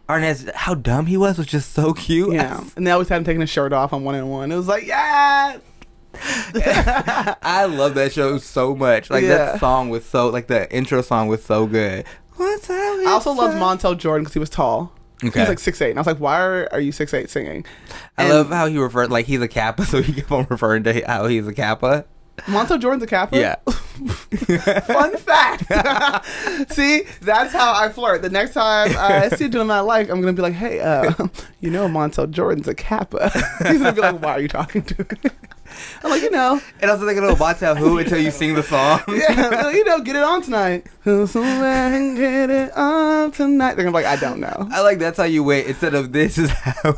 [0.07, 2.33] Arnez, how dumb he was was just so cute.
[2.33, 4.51] Yeah, and they always had him taking his shirt off on One on One.
[4.51, 5.57] It was like, yeah,
[7.41, 9.09] I love that show so much.
[9.09, 9.37] Like Yeah.
[9.37, 12.05] that song was so like the intro song was so good.
[12.35, 13.55] What's I also loved?
[13.57, 14.91] Montel Jordan because he was tall.
[15.21, 15.39] He Okay.
[15.39, 17.65] was like six eight, and I was like, why are, are you six eight singing?
[18.17, 21.01] I love how he referred like he's a Kappa, so he kept on referring to
[21.07, 22.05] how he's a Kappa.
[22.43, 23.37] Montel Jordan's a Kappa.
[23.37, 23.55] Yeah.
[24.81, 25.63] Fun fact.
[26.71, 28.21] see, that's how I flirt.
[28.21, 31.13] The next time I see a gentleman I like, I'm gonna be like, "Hey, uh,
[31.61, 33.29] you know, Montel Jordan's a Kappa."
[33.67, 35.31] He's gonna be like, "Why are you talking to?" me?
[36.03, 39.01] I'm like, you know, And also thinking of Montel who until you sing the song.
[39.09, 40.87] yeah, you know, get it on tonight.
[41.03, 43.75] Somebody Get it on tonight.
[43.75, 44.67] They're gonna be like, I don't know.
[44.71, 46.95] I like that's how you wait instead of this is how.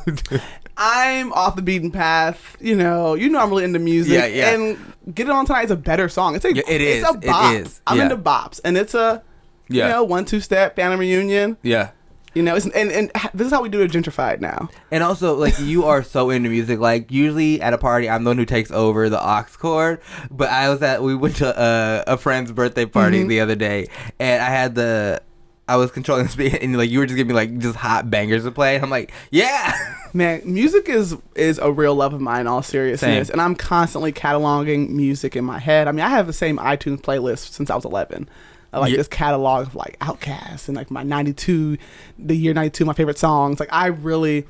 [0.78, 2.56] I'm off the beaten path.
[2.60, 4.14] You know, you know, I'm really into music.
[4.14, 4.54] Yeah, yeah.
[4.54, 6.36] And Get It On Tonight is a better song.
[6.36, 7.16] It's a, Yeah, it it's is.
[7.16, 7.54] a It bop.
[7.56, 7.82] is.
[7.88, 8.04] I'm Yeah.
[8.04, 9.24] into bops, and it's a
[9.70, 9.88] Yeah.
[9.88, 11.58] you know one two step family reunion.
[11.64, 11.90] yeah.
[12.34, 14.70] You know, it's, and and this is how we do it gentrified now.
[14.92, 16.78] And also, like, you are so into music.
[16.80, 20.02] Like, usually at a party, I'm the one who takes over the aux cord.
[20.30, 23.28] But I was at, we went to uh, a friend's birthday party Mm-hmm.
[23.30, 23.88] the other day,
[24.20, 25.20] and I had the,
[25.68, 28.10] I was controlling the speed, and like, you were just giving me like just hot
[28.10, 28.76] bangers to play.
[28.76, 29.74] And I'm like, yeah.
[30.14, 32.42] Man, music is is a real love of mine.
[32.42, 33.34] In all seriousness, Same.
[33.34, 35.88] and I'm constantly cataloging music in my head.
[35.88, 38.30] I mean, I have the same iTunes playlist since I was 11.
[38.72, 38.98] I like Yeah.
[38.98, 41.78] this catalog of like Outkast and like my 92,
[42.18, 43.60] the year 92, my favorite songs.
[43.60, 44.46] Like I really,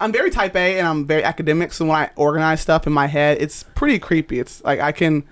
[0.00, 1.72] I'm very type A and I'm very academic.
[1.72, 4.40] So when I organize stuff in my head, it's pretty creepy.
[4.40, 5.24] It's like I can.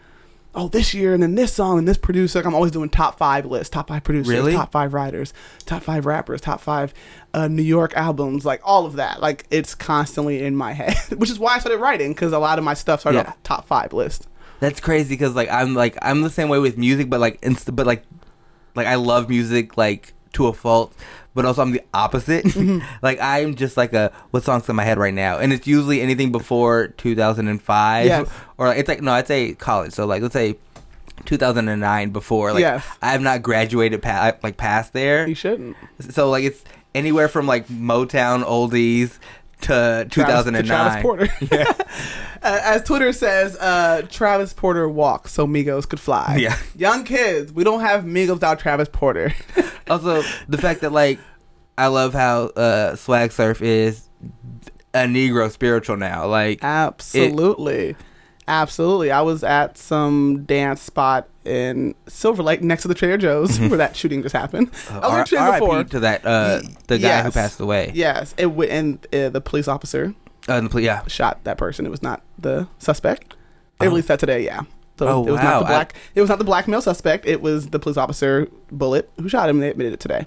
[0.59, 2.39] Oh, this year and then this song and this producer.
[2.39, 4.55] Like I'm always doing top five lists, top five producers, Really?
[4.55, 5.35] top five writers,
[5.67, 6.95] top five rappers, top five
[7.35, 9.21] uh, New York albums, like all of that.
[9.21, 12.59] Like it's constantly in my head, which is why I started writing because a lot
[12.59, 13.29] of my stuff started Yeah.
[13.29, 14.29] off top five list.
[14.59, 17.77] That's crazy because like I'm like I'm the same way with music, but like inst-
[17.77, 18.05] but like
[18.75, 20.95] like I love music like to a fault,
[21.35, 22.45] but also I'm the opposite.
[22.57, 22.79] Mm-hmm.
[23.03, 26.01] like I'm just like a what songs in my head right now, and it's usually
[26.01, 28.29] anything before 2005 Yes.
[28.59, 29.93] or like, it's like no, I'd say college.
[29.93, 30.57] So like let's say
[31.25, 32.87] 2009 before like Yes.
[33.03, 35.27] I have not graduated pa- like past there.
[35.29, 35.77] You shouldn't.
[36.11, 36.63] So like it's
[36.95, 39.19] anywhere from like Motown oldies
[39.63, 40.65] to Travis- to 2009.
[40.67, 41.29] Travis Porter.
[41.51, 41.73] Yeah.
[42.43, 46.37] Uh, as Twitter says, uh, Travis Porter walks so Migos could fly.
[46.39, 46.57] Yeah.
[46.77, 49.33] Young kids, we don't have Migos without Travis Porter.
[49.89, 51.19] also the fact that like
[51.79, 54.09] I love how uh swag surf is
[54.95, 56.27] a Negro spiritual now.
[56.27, 57.97] Like Absolutely.
[58.49, 59.11] Absolutely.
[59.11, 63.79] I was at some dance spot in Silver Lake next to the Trader Joe's where
[63.79, 64.71] that shooting just happened.
[64.91, 65.79] I was R- before.
[65.79, 67.35] RIP to that uh the guy who Yes.
[67.35, 67.93] passed away.
[67.95, 70.15] Yes, it w- and uh, the police officer
[70.49, 71.07] Uh, the poli- yeah.
[71.07, 71.87] shot that person.
[71.87, 73.35] It was not the suspect.
[73.79, 73.91] They Oh.
[73.91, 74.45] released that today.
[74.45, 74.63] Yeah.
[74.99, 75.45] So Oh, it was wow.
[75.45, 75.95] not the I- black.
[76.15, 77.27] it was not the black male suspect.
[77.27, 79.57] It was the police officer bullet who shot him.
[79.57, 80.27] and They admitted it today.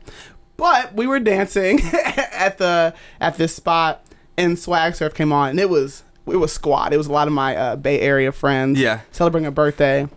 [0.58, 4.04] But we were dancing at the at this spot,
[4.38, 6.94] and Swag Surf came on, and it was it was squad.
[6.94, 8.78] It was a lot of my uh, Bay Area friends.
[8.80, 9.00] Yeah.
[9.12, 10.08] celebrating a birthday,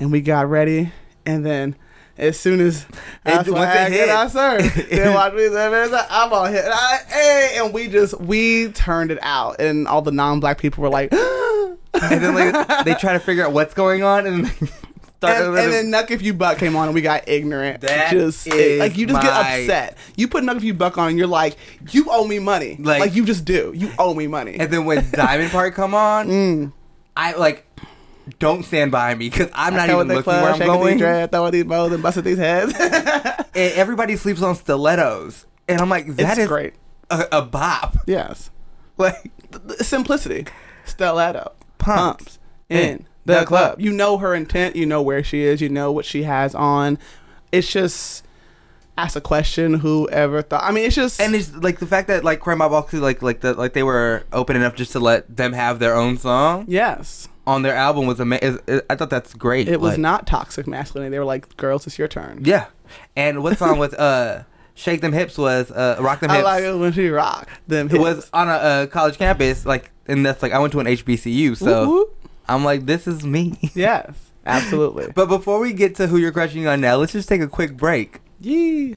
[0.00, 0.90] and we got ready,
[1.24, 1.76] and then.
[2.18, 2.84] As soon as
[3.24, 4.08] I once it hit.
[4.10, 6.66] I serve, then watch me serve, I'm on hit.
[6.66, 10.90] I, hey, and we just we turned it out, and all the non-black people were
[10.90, 14.44] like, And then like they try to figure out what's going on and
[15.22, 17.80] and, and then Knuck If You Buck came on and we got ignorant.
[17.82, 19.96] That just is like you just get upset.
[20.16, 21.56] You put Knuck If You Buck on and you're like,
[21.90, 22.76] you owe me money.
[22.78, 23.72] Like- Like, you just do.
[23.74, 24.56] You owe me money.
[24.58, 26.72] and then when Diamond Park come on, Mm.
[27.16, 27.66] I like
[28.38, 30.98] don't stand by me because I'm not even looking club, where I'm going.
[31.28, 32.72] throwing these bows and busting these heads.
[32.78, 36.74] and everybody sleeps on stilettos, and I'm like, that is it's great.
[37.10, 37.96] a, a bop.
[38.06, 38.50] Yes.
[38.98, 39.30] Like,
[39.78, 40.44] simplicity.
[40.84, 41.52] Stiletto.
[41.78, 42.24] Pumps.
[42.24, 42.38] Pumps.
[42.68, 43.46] In In the the club.
[43.76, 43.80] club.
[43.80, 44.76] You know her intent.
[44.76, 45.62] You know where she is.
[45.62, 46.98] You know what she has on.
[47.50, 48.26] It's just
[48.98, 49.74] ask a question.
[49.74, 50.64] Whoever thought.
[50.64, 53.40] I mean, it's just and it's like the fact that like Crime Mob like like
[53.40, 57.26] the like they were open enough just to let them have their own song yes.
[57.50, 58.60] On their album was amazing.
[58.88, 59.68] I thought that's great.
[59.68, 61.10] It was Like, not toxic masculinity.
[61.12, 62.66] They were like, "Girls, it's your turn." Yeah,
[63.16, 66.46] and what song was uh Shake Them Hips was uh Rock Them hips.
[66.46, 66.64] I Hips.
[66.66, 67.90] like it when she rock them.
[67.90, 70.86] it was on a, uh college campus like and that's like I went to an
[70.86, 72.16] HBCU so whoop.
[72.48, 73.58] I'm like this is me.
[73.74, 74.14] Yes,
[74.46, 75.12] absolutely.
[75.14, 77.76] But before we get to who you're crushing on now, let's just take a quick
[77.76, 78.20] break.
[78.40, 78.94] Yee.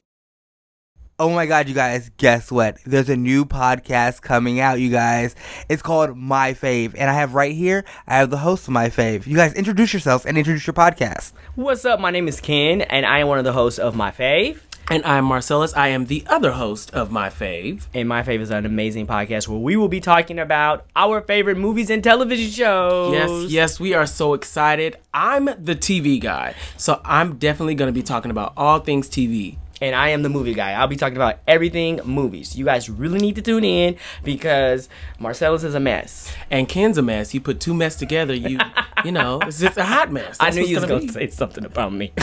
[1.16, 2.78] Oh my god, you guys, guess what?
[2.84, 5.36] There's a new podcast coming out, you guys.
[5.68, 6.96] It's called My Fave.
[6.98, 9.24] And I have right here, I have the host of My Fave.
[9.24, 11.30] You guys introduce yourselves and introduce your podcast.
[11.54, 12.00] What's up?
[12.00, 14.58] My name is Ken, and I am one of the hosts of My Fave.
[14.90, 15.72] And I'm Marcellus.
[15.76, 17.86] I am the other host of My Fave.
[17.94, 21.58] And My Fave is an amazing podcast where we will be talking about our favorite
[21.58, 23.12] movies and television shows.
[23.12, 24.96] Yes, yes, we are so excited.
[25.14, 29.58] I'm the TV guy, so I'm definitely going to be talking about all things TV.
[29.84, 30.72] And I am the movie guy.
[30.72, 32.56] I'll be talking about everything movies.
[32.56, 36.34] You guys really need to tune in because Marcellus is a mess.
[36.50, 37.34] And Ken's a mess.
[37.34, 38.58] You put two mess together, you
[39.04, 40.36] you know, it's just a hot mess.
[40.40, 42.14] I That's knew what's you was gonna going to say something about me.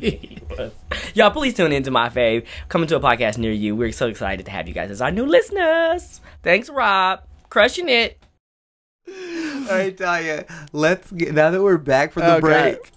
[0.00, 0.72] He was.
[1.14, 2.46] Y'all, please tune into My Fave.
[2.70, 3.76] Coming to a podcast near you.
[3.76, 6.22] We're so excited to have you guys as our new listeners.
[6.42, 7.20] Thanks, Rob.
[7.50, 8.18] Crushing it.
[9.06, 12.40] All right, Talia, let's get, now that we're back from the Okay.
[12.40, 12.92] break,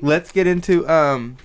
[0.00, 1.36] let's get into, um,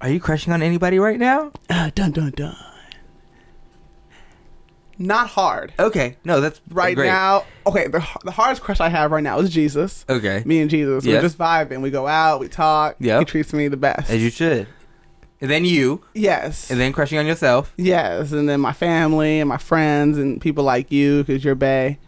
[0.00, 1.52] are you crushing on anybody right now?
[1.68, 2.56] Uh, dun dun dun.
[4.98, 5.72] Not hard.
[5.78, 7.06] Okay, no, that's Right great.
[7.06, 10.04] now, okay, the, the hardest crush I have right now is Jesus.
[10.10, 11.06] Okay, Me and Jesus.
[11.06, 11.14] Yes.
[11.16, 11.80] We're just vibing.
[11.80, 12.96] We go out, we talk.
[13.00, 14.10] Yeah, He treats me the best.
[14.10, 14.66] as you should.
[15.40, 16.70] And then you, yes.
[16.70, 17.72] and then crushing on yourself.
[17.78, 18.32] yes.
[18.32, 21.98] And then my family and my friends and people like you because you're Bay.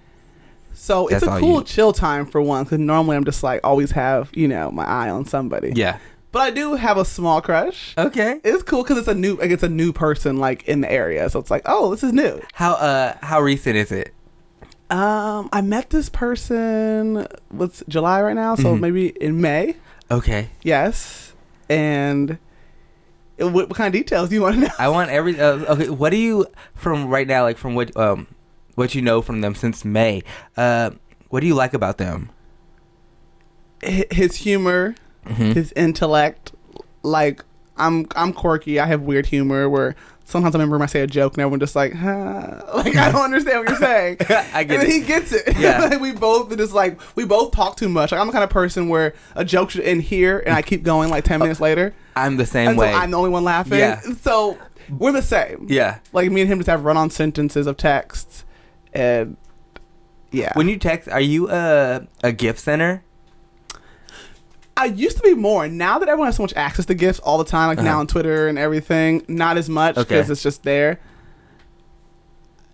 [0.74, 1.64] So That's it's a cool you.
[1.64, 5.09] chill time for one because normally I'm just like always have, you know, my eye
[5.09, 5.72] on somebody.
[5.74, 5.98] Yeah.
[6.33, 7.95] But I do have a small crush.
[7.99, 8.40] Okay.
[8.42, 11.29] It's cool because it's a new, like it's a new person like in the area.
[11.31, 12.40] So it's like, oh, this is new.
[12.55, 14.14] How uh how recent is it?
[14.90, 17.27] Um, I met this person.
[17.51, 18.55] What's July right now?
[18.57, 18.81] So Mhm.
[18.81, 19.77] maybe in May.
[20.11, 20.49] Okay.
[20.62, 21.33] Yes.
[21.68, 22.38] And
[23.38, 24.68] what, what kind of details do you want to know?
[24.79, 25.88] I want every uh, okay.
[25.90, 27.42] What do you from right now?
[27.42, 28.27] Like from what um
[28.75, 30.23] what you know from them since May?
[30.57, 30.90] Uh,
[31.29, 32.31] what do you like about them?
[33.85, 34.95] Hi- His humor,
[35.26, 35.54] Mhm.
[35.54, 36.52] his intellect.
[37.02, 37.44] Like
[37.76, 38.78] I'm, I'm quirky.
[38.80, 41.74] I have weird humor where sometimes I remember I say a joke and everyone just
[41.74, 42.62] like, huh?
[42.76, 44.16] like I don't understand what you're saying.
[44.20, 44.92] I get and then it.
[44.92, 45.56] he gets it.
[45.58, 45.80] Yeah.
[45.87, 48.12] like we both just like we both talk too much.
[48.12, 50.82] Like I'm the kind of person where a joke should end here and I keep
[50.82, 51.94] going like ten minutes later.
[52.14, 52.92] I'm the same way.
[52.92, 53.78] I'm the only one laughing.
[53.78, 54.00] Yeah.
[54.20, 54.58] So
[54.90, 55.66] we're the same.
[55.70, 55.98] yeah.
[56.12, 58.44] Like me and him just have run on sentences of texts
[58.92, 59.37] and
[60.30, 60.52] yeah.
[60.54, 63.02] When you text, are you a a gift center?
[64.76, 65.68] I used to be more.
[65.68, 68.00] Now that everyone has so much access to gifts all the time, like now Uh-huh.
[68.00, 70.32] on Twitter and everything, not as much because Okay.
[70.32, 70.98] it's just there.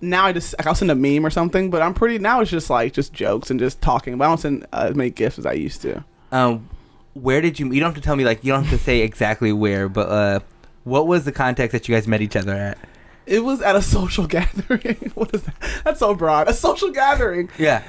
[0.01, 2.41] Now I just like, I'll send a meme or something, but I'm pretty now.
[2.41, 4.17] It's just like just jokes and just talking.
[4.17, 6.05] But I don't send uh, as many gifts as I used to.
[6.31, 6.69] Um,
[7.15, 7.67] where did you?
[7.73, 10.09] You don't have to tell me like you don't have to say exactly where, but
[10.09, 10.41] uh,
[10.85, 12.79] what was the context that you guys met each other at?
[13.27, 15.11] It was at a social gathering.
[15.17, 15.55] what is that?
[15.85, 16.49] That's so broad.
[16.49, 17.51] A social gathering.
[17.59, 17.83] Yeah.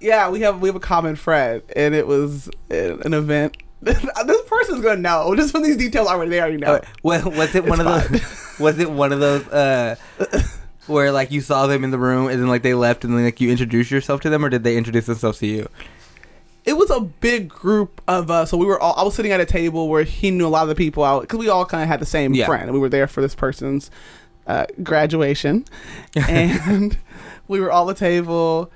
[0.00, 3.56] Yeah, we have we have a common friend, and it was an event.
[3.82, 6.30] this person's gonna know just from these details already.
[6.30, 6.74] They already know.
[6.74, 8.42] Uh, wa- was it one of those?
[8.58, 9.46] Was it one of those?
[9.48, 9.96] Uh,
[10.86, 13.22] where like you saw them in the room and then like they left and then
[13.24, 15.68] like you introduced yourself to them or did they introduce themselves to you?
[16.64, 18.50] it was a big group of us.
[18.50, 18.94] So we were all.
[18.96, 21.20] I was sitting at a table where he knew a lot of the people out
[21.22, 22.46] because we all kind of had the same Yeah.
[22.46, 23.90] friend, we were there for this person's
[24.48, 25.64] uh, graduation,
[26.28, 26.96] and
[27.46, 28.70] we were all at the table.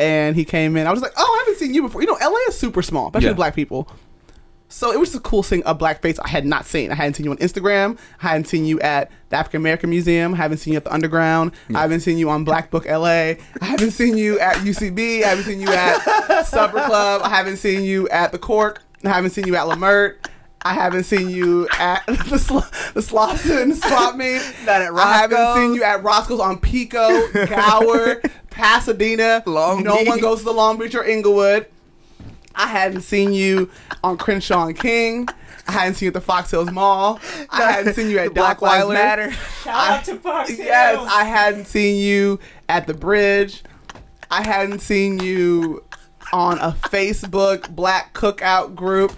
[0.00, 0.86] And he came in.
[0.86, 3.08] I was like, "Oh, I haven't seen you before." You know, LA is super small,
[3.08, 3.34] especially Yeah.
[3.34, 3.88] black people.
[4.72, 6.92] So it was just cool seeing a black face I had not seen.
[6.92, 7.98] I hadn't seen you on Instagram.
[8.22, 10.32] I hadn't seen you at the African American Museum.
[10.32, 11.50] I haven't seen you at the Underground.
[11.74, 13.08] I haven't seen you on Black Book LA.
[13.10, 15.24] I haven't seen you at UCB.
[15.24, 17.20] I haven't seen you at Supper Club.
[17.24, 18.82] I haven't seen you at the Cork.
[19.04, 20.16] I haven't seen you at Leimert.
[20.62, 22.58] I haven't seen you at the sl-
[22.92, 24.42] the Slauson swap meet.
[24.66, 25.02] Not at Roscoe's.
[25.02, 28.20] I haven't seen you at Roscoe's on Pico, Gower,
[28.60, 29.42] Pasadena.
[29.46, 31.66] Long no one goes to the Long Beach or Inglewood.
[32.54, 33.70] I hadn't seen you
[34.04, 35.28] on Crenshaw and King.
[35.66, 37.20] I hadn't seen you at the Fox Hills Mall.
[37.50, 38.94] I hadn't seen you at Black Lives Dockweiler.
[38.94, 39.32] Matter.
[39.32, 40.60] Shout out to Fox Hills.
[40.60, 43.62] Yes, I hadn't seen you at the bridge.
[44.30, 45.84] I hadn't seen you
[46.32, 49.12] on a Facebook Black Cookout group.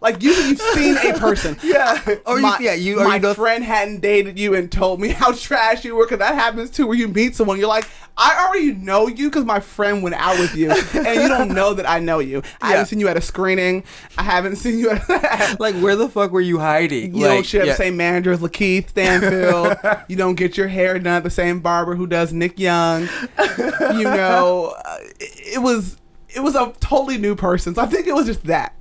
[0.00, 1.56] Like usually you've seen a person.
[1.62, 2.00] Yeah.
[2.26, 5.00] Or you- my, yeah, you- or my you know- friend hadn't dated you and told
[5.00, 6.86] me how trash you were because that happens too.
[6.86, 7.86] Where you meet someone, you're like,
[8.16, 11.72] I already know you because my friend went out with you, and you don't know
[11.74, 12.42] that I know you.
[12.60, 12.72] I Yeah.
[12.72, 13.84] haven't seen you at a screening.
[14.18, 15.56] I haven't seen you at.
[15.60, 17.14] Like, where the fuck were you hiding?
[17.14, 17.72] You like, don't share yeah.
[17.72, 19.76] the same manager as Lakeith Stanfield.
[20.08, 23.08] you don't get your hair done at the same barber who does Nick Young.
[23.38, 25.96] You know, uh, it, it was
[26.34, 27.74] it was a totally new person.
[27.74, 28.74] So I think it was just that.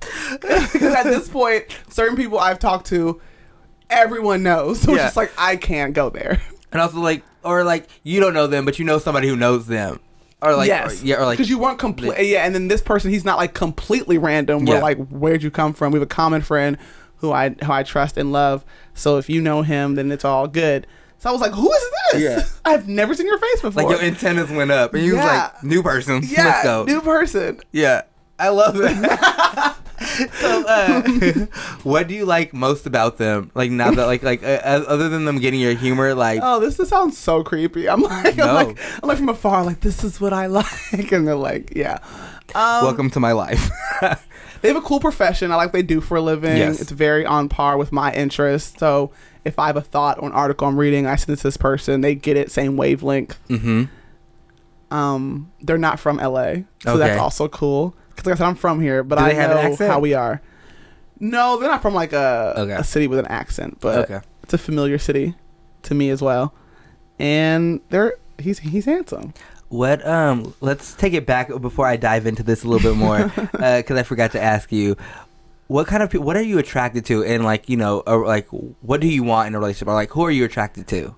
[0.30, 3.20] Because at this point, certain people I've talked to,
[3.88, 4.80] everyone knows.
[4.80, 4.96] So Yeah.
[4.96, 6.40] it's just like I can't go there.
[6.72, 9.66] And also, like, or like, you don't know them, but you know somebody who knows
[9.66, 9.98] them.
[10.42, 12.18] Or like, yes, or, yeah, or like, because you weren't complete.
[12.26, 14.64] Yeah, and then this person, he's not like completely random.
[14.64, 14.82] We're Yeah.
[14.82, 15.92] like, where'd you come from?
[15.92, 16.78] We have a common friend
[17.16, 18.64] who I who I trust and love.
[18.94, 20.86] So if you know him, then it's all good.
[21.18, 22.22] So I was like, who is this?
[22.22, 22.42] Yeah.
[22.64, 23.82] I've never seen your face before.
[23.82, 26.84] like your antennas went up, and you was like, new person, yeah, let's go.
[26.84, 27.60] new person.
[27.72, 28.02] Yeah,
[28.38, 28.96] I love it.
[30.00, 31.02] So, uh,
[31.82, 33.50] what do you like most about them?
[33.54, 36.76] Like now that, like, like uh, other than them getting your humor, like, Oh, this,
[36.76, 37.88] this sounds so creepy.
[37.88, 38.44] I'm like, No.
[38.46, 41.74] I'm like, I'm like from afar, like this is what I like, and they're like,
[41.76, 41.98] yeah.
[42.54, 43.70] Um, welcome to my life.
[44.62, 45.52] They have a cool profession.
[45.52, 46.56] I like what they do for a living.
[46.58, 46.80] Yes.
[46.82, 48.78] It's very on par with my interests.
[48.78, 49.10] So
[49.42, 51.56] if I have a thought or an article I'm reading, I send it to this
[51.56, 52.02] person.
[52.02, 53.38] They get it, same wavelength.
[53.48, 53.84] mm-hmm.
[54.90, 56.98] Um, they're not from LA, so Okay.
[56.98, 57.94] that's also cool.
[58.10, 59.90] Because like I said, I'm from here, but Do I they have an know accent?
[59.90, 60.40] how we are.
[61.18, 62.72] No, they're not from like a Okay.
[62.72, 64.20] a city with an accent, but Okay.
[64.42, 65.34] it's a familiar city
[65.82, 66.54] to me as well.
[67.18, 69.34] And they're he's he's handsome.
[69.68, 73.30] What um let's take it back before I dive into this a little bit more
[73.52, 74.96] because I forgot to ask you
[75.68, 78.48] what kind of people what are you attracted to and like you know or like
[78.48, 81.14] what do you want in a relationship or like who are you attracted to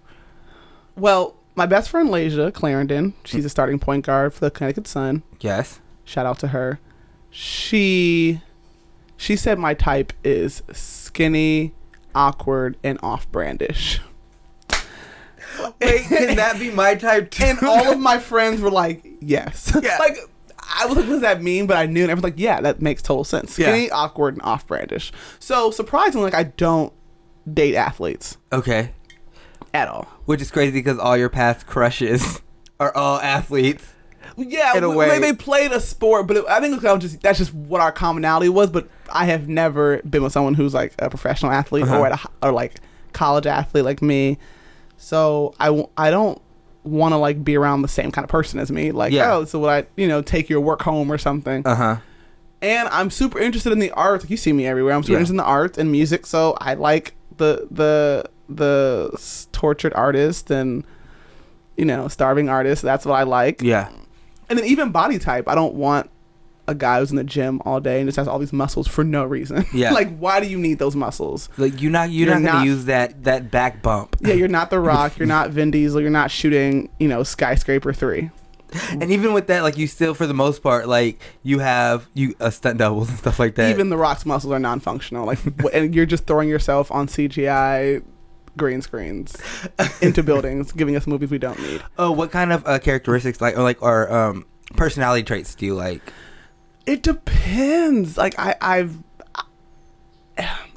[0.96, 5.22] Well, my best friend Layshia Clarendon, she's a starting point guard for the Connecticut Sun.
[5.40, 6.78] yes Shout out to her.
[7.30, 8.40] She
[9.16, 11.74] she said my type is skinny,
[12.14, 14.00] awkward, and off-brandish.
[15.80, 19.72] wait can that be my type too and all of my friends were like, "Yes."
[19.82, 19.96] Yeah.
[19.98, 20.16] like
[20.74, 22.80] I was like, "What does that mean?" But I knew, and everyone's like, "Yeah, that
[22.82, 23.68] makes total sense." Yeah.
[23.68, 25.12] Skinny, awkward, and off-brandish.
[25.38, 26.92] So surprisingly, like I don't
[27.52, 28.90] date athletes okay
[29.74, 30.06] at all.
[30.26, 32.40] which is crazy because all your past crushes
[32.78, 33.94] are all athletes
[34.36, 35.18] Yeah, In a way.
[35.18, 38.70] They, played a sport, but it, I think just that's just what our commonality was.
[38.70, 41.98] But I have never been with someone who's like a professional athlete Uh-huh.
[42.00, 42.76] or at a, or like
[43.12, 44.38] college athlete like me.
[44.96, 46.40] So I, I don't
[46.84, 48.90] want to like be around the same kind of person as me.
[48.92, 49.34] Like Yeah.
[49.34, 51.66] oh, so would I you know take your work home or something?
[51.66, 51.96] uh-huh
[52.60, 54.22] and I'm super interested in the arts.
[54.22, 54.94] Like you see me everywhere.
[54.94, 55.16] I'm super Yeah.
[55.18, 56.26] interested in the arts and music.
[56.26, 60.84] So I like the the the tortured artist and
[61.76, 62.82] you know starving artist.
[62.82, 63.62] That's what I like.
[63.62, 63.88] yeah
[64.52, 66.10] And then even body type, I don't want
[66.68, 69.02] a guy who's in the gym all day and just has all these muscles for
[69.02, 69.64] no reason.
[69.72, 69.92] Yeah.
[69.92, 71.48] like why do you need those muscles?
[71.56, 74.46] like you're not you're, You're not gonna not- use that that back bump Yeah, you're
[74.48, 75.18] not The Rock.
[75.18, 76.00] You're not Vin Diesel.
[76.02, 78.30] You're not shooting, you know, Skyscraper three.
[78.90, 82.34] and even with that like you still for the most part like you have you
[82.40, 85.26] uh, stunt doubles and stuff like that Even The Rock's muscles are non-functional.
[85.26, 85.40] Like,
[85.74, 88.02] and you're just throwing yourself on CGI
[88.56, 89.36] green screens
[90.00, 91.82] into buildings, giving us movies we don't need.
[91.98, 94.44] oh what kind of uh, characteristics like or like or um
[94.76, 96.02] personality traits do you like
[96.86, 98.16] It depends.
[98.16, 98.96] Like I, I've.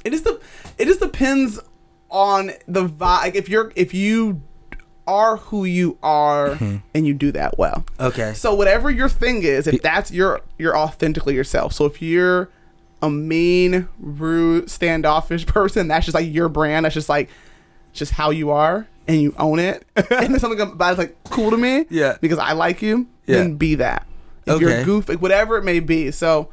[0.04, 0.40] It is the.
[0.78, 1.58] It just depends
[2.10, 3.00] on the vibe.
[3.22, 4.40] Like if you're, if you
[5.06, 6.76] are who you are Mm-hmm.
[6.94, 7.84] and you do that well.
[7.98, 11.72] okay So whatever your thing is, if that's your, you're authentically yourself.
[11.72, 12.50] So if you're
[13.02, 16.84] a mean, rude, standoffish person, that's just like your brand.
[16.84, 17.28] That's just like,
[17.96, 19.84] just how you are, and you own it.
[19.96, 21.86] and there's something about it's like cool to me.
[21.90, 22.16] Yeah.
[22.20, 23.06] Because I like you.
[23.26, 23.36] Yeah.
[23.38, 24.06] Then be that.
[24.46, 24.64] If Okay.
[24.64, 26.10] you're goofy, whatever it may be.
[26.12, 26.50] So,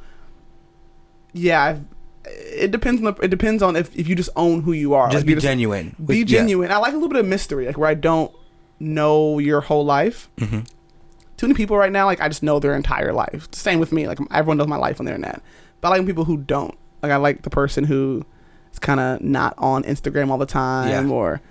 [1.34, 1.82] yeah, I've,
[2.26, 5.08] it depends on the, it depends on if, if you just own who you are.
[5.08, 6.40] just Like, be you're genuine Be With- yeah.
[6.40, 6.72] genuine.
[6.72, 8.32] I like a little bit of mystery, like where I don't
[8.80, 10.30] know your whole life.
[10.38, 10.62] Mm-hmm.
[11.38, 13.48] Too many people right now, like I just know their entire life.
[13.52, 15.42] Same with me, like everyone knows my life on the internet.
[15.82, 16.76] But I like people who don't.
[17.02, 18.26] Like I like the person who
[18.74, 21.14] is kind of not on Instagram all the time Yeah.
[21.14, 21.42] or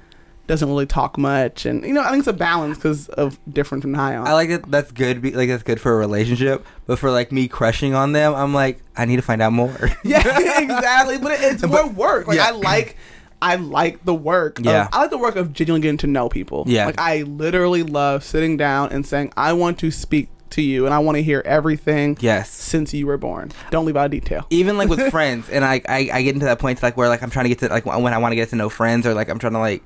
[0.49, 3.81] doesn't really talk much, and you know I think it's a balance because of different
[3.83, 4.27] from high on.
[4.27, 4.69] I like it.
[4.71, 5.23] That's good.
[5.23, 6.67] be- Like that's good for a relationship.
[6.85, 9.75] But for like me crushing on them, I'm like, I need to find out more.
[10.05, 11.19] Yeah, exactly.
[11.19, 12.27] But it, it's more work.
[12.27, 12.49] Like yeah.
[12.49, 12.97] I like,
[13.41, 14.59] I like the work.
[14.59, 14.89] of- Yeah.
[14.93, 16.65] I like the work of genuinely getting to know people.
[16.67, 16.87] Yeah.
[16.87, 20.95] like I literally love sitting down and saying, I want to speak to you, and
[20.95, 22.51] I want to hear everything yes.
[22.51, 23.53] since you were born.
[23.71, 24.47] Don't leave out a detail.
[24.51, 27.23] Even like with friends, and I, I I get into that point like where like
[27.23, 29.15] I'm trying to get to like when I want to get to know friends or
[29.15, 29.83] like I'm trying to like,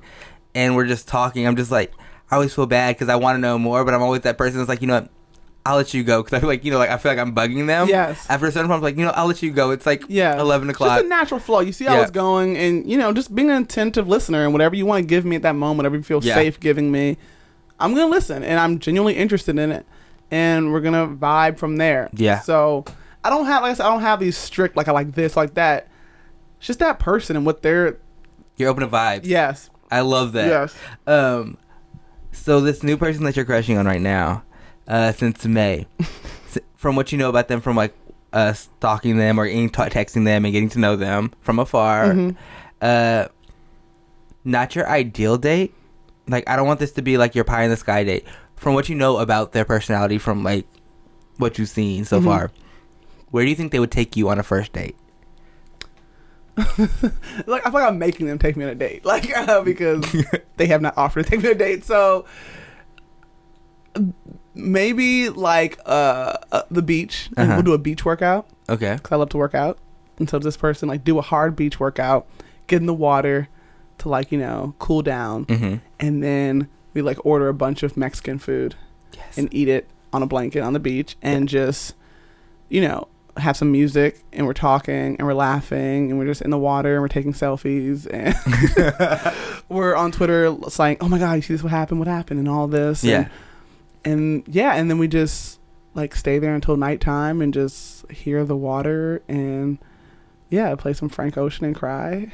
[0.55, 1.47] and we're just talking.
[1.47, 1.91] I'm just like
[2.29, 4.57] I always feel bad because I want to know more, but I'm always that person
[4.59, 5.09] that's like you know what.
[5.65, 7.35] I'll let you go because I feel like you know, like I feel like I'm
[7.35, 7.89] bugging them.
[7.89, 8.25] Yes.
[8.29, 9.71] After a certain point, I'm like, you know, I'll let you go.
[9.71, 10.39] It's like Yeah.
[10.39, 10.91] eleven o'clock.
[10.99, 11.59] Just a natural flow.
[11.59, 12.03] You see how Yeah.
[12.03, 15.05] it's going, and you know, just being an attentive listener and whatever you want to
[15.05, 16.35] give me at that moment, whatever you feel Yeah.
[16.35, 17.17] safe giving me,
[17.81, 19.85] I'm gonna listen, and I'm genuinely interested in it,
[20.31, 22.09] and we're gonna vibe from there.
[22.13, 22.39] Yeah.
[22.41, 22.85] So
[23.23, 25.35] I don't have, like I said, I don't have these strict like I like this,
[25.37, 25.87] like that.
[26.57, 27.97] It's just that person and what they're.
[28.55, 29.21] You're open to vibes.
[29.23, 29.69] Yes.
[29.91, 30.47] I love that.
[30.47, 30.75] Yes.
[31.05, 31.57] Um,
[32.31, 34.43] so this new person that you're crushing on right now,
[34.87, 35.87] uh, since May,
[36.75, 37.93] from what you know about them, from like
[38.33, 42.35] uh, stalking them or t- texting them and getting to know them from afar, Mhm.
[42.81, 43.27] uh,
[44.43, 45.73] not your ideal date.
[46.27, 48.25] Like I don't want this to be like your pie in the sky date.
[48.57, 50.67] From what you know about their personality, from like
[51.37, 52.25] what you've seen so Mhm.
[52.25, 52.51] far,
[53.31, 54.95] where do you think they would take you on a first date?
[56.57, 60.03] like I feel like I'm making them take me on a date, like uh, because
[60.57, 61.83] they have not offered to take me on a date.
[61.85, 62.25] So
[64.53, 67.53] maybe like uh, uh the beach, Uh-huh.
[67.53, 68.95] we'll do a beach workout Okay.
[68.95, 69.77] because I love to work out.
[70.19, 72.27] And so this person like do a hard beach workout,
[72.65, 73.49] get in the water
[73.99, 75.75] to like you know cool down, Mm-hmm.
[75.99, 76.67] and then
[76.97, 78.75] we like order a bunch of Mexican food
[79.15, 79.37] Yes.
[79.37, 81.93] and eat it on a blanket on the beach and just
[82.69, 86.49] you know have some music and we're talking and we're laughing and we're just in
[86.49, 88.33] the water and we're taking selfies and
[89.69, 91.61] we're on Twitter saying, "Oh my god, you see this?
[91.63, 91.99] What happened?
[91.99, 93.03] What happened?" and all this.
[93.03, 93.27] yeah.
[94.03, 95.59] And, and yeah, and then we just
[95.93, 99.77] like stay there until nighttime and just hear the water and
[100.49, 102.31] yeah, play some Frank Ocean and cry.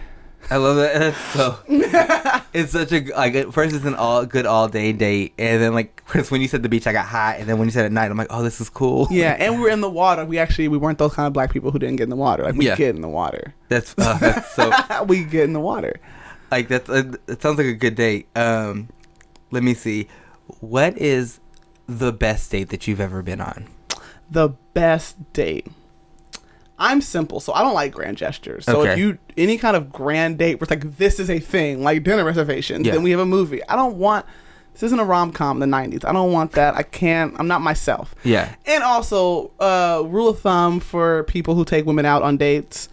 [0.49, 0.93] I love that.
[0.99, 1.57] That's so.
[2.53, 3.33] it's such a like.
[3.35, 6.47] At first, it's an all good all day date, and then like Chris, when you
[6.47, 8.27] said the beach, I got hot, and then when you said at night, I'm like,
[8.29, 9.07] oh, this is cool.
[9.09, 10.25] Yeah, and we were in the water.
[10.25, 12.43] We actually we weren't those kind of black people who didn't get in the water.
[12.43, 12.75] Like we Yeah.
[12.75, 13.53] get in the water.
[13.69, 15.99] That's uh, that's so we get in the water.
[16.51, 18.27] like that's uh, it sounds like a good date.
[18.35, 18.89] Um,
[19.51, 20.07] let me see,
[20.59, 21.39] what is
[21.87, 23.67] the best date that you've ever been on?
[24.31, 25.67] the best date.
[26.91, 28.65] I'm simple, so I don't like grand gestures.
[28.65, 31.81] So if you any kind of grand date where it's like this is a thing,
[31.83, 32.93] like dinner reservations, Yeah.
[32.93, 33.61] then we have a movie.
[33.69, 34.25] I don't want
[34.73, 36.03] this isn't a rom com in the nineties.
[36.03, 36.75] I don't want that.
[36.75, 38.15] I can't I'm not myself.
[38.23, 42.89] Yeah, And also, uh rule of thumb for people who take women out on dates.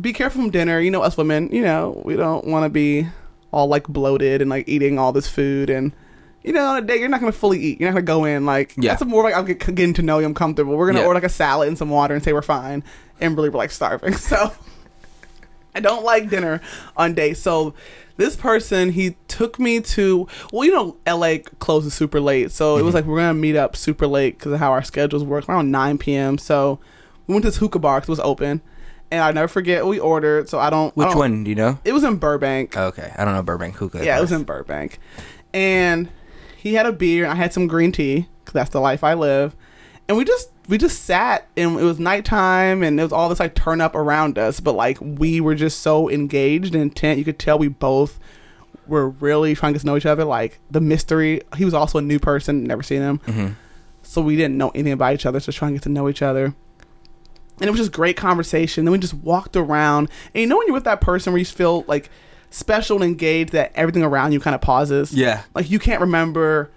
[0.00, 0.80] Be careful from dinner.
[0.80, 3.06] You know, us women, you know, we don't want to be
[3.52, 5.92] all like bloated and like eating all this food and
[6.48, 7.80] you know, on a date, you're not gonna fully eat.
[7.80, 8.92] You're not gonna go in like Yeah.
[8.94, 10.26] that's more like I'm get- getting to know you.
[10.26, 10.76] I'm comfortable.
[10.76, 11.06] We're gonna Yeah.
[11.06, 12.82] order like a salad and some water and say we're fine,
[13.20, 14.14] and really we're like starving.
[14.28, 14.50] So
[15.74, 16.60] I don't like dinner
[16.96, 17.40] on dates.
[17.40, 17.74] So
[18.16, 22.82] this person, he took me to well, you know, LA closes super late, so it
[22.82, 22.94] was Mm-hmm.
[22.96, 25.98] like we're gonna meet up super late because of how our schedules work around 9
[25.98, 26.38] p.m.
[26.38, 26.80] So
[27.26, 28.62] we went to this hookah bar 'cause it was open,
[29.10, 30.48] and I never forget what we ordered.
[30.48, 30.88] So I don't.
[30.88, 31.78] I which don't- one do you know?
[31.84, 32.76] It was in Burbank.
[32.76, 34.04] Okay, I don't know Burbank hookah.
[34.04, 34.98] Yeah, it was in Burbank.
[35.54, 36.08] And
[36.58, 39.14] he had a beer, and I had some green tea because that's the life I
[39.14, 39.54] live.
[40.08, 43.40] And we just we just sat, and it was nighttime, and it was all this
[43.40, 44.60] like turn up around us.
[44.60, 47.18] But like we were just so engaged and intent.
[47.18, 48.18] You could tell we both
[48.86, 50.24] were really trying to get to know each other.
[50.24, 51.42] Like the mystery.
[51.56, 53.54] He was also a new person, never seen him, Mhm.
[54.02, 55.40] so we didn't know anything about each other.
[55.40, 56.54] So trying to get to know each other.
[57.60, 58.84] And it was just great conversation.
[58.84, 61.44] Then we just walked around, and you know when you're with that person where you
[61.44, 62.08] feel like
[62.50, 65.12] special and engaged that everything around you kind of pauses.
[65.12, 66.70] Yeah, Like you can't remember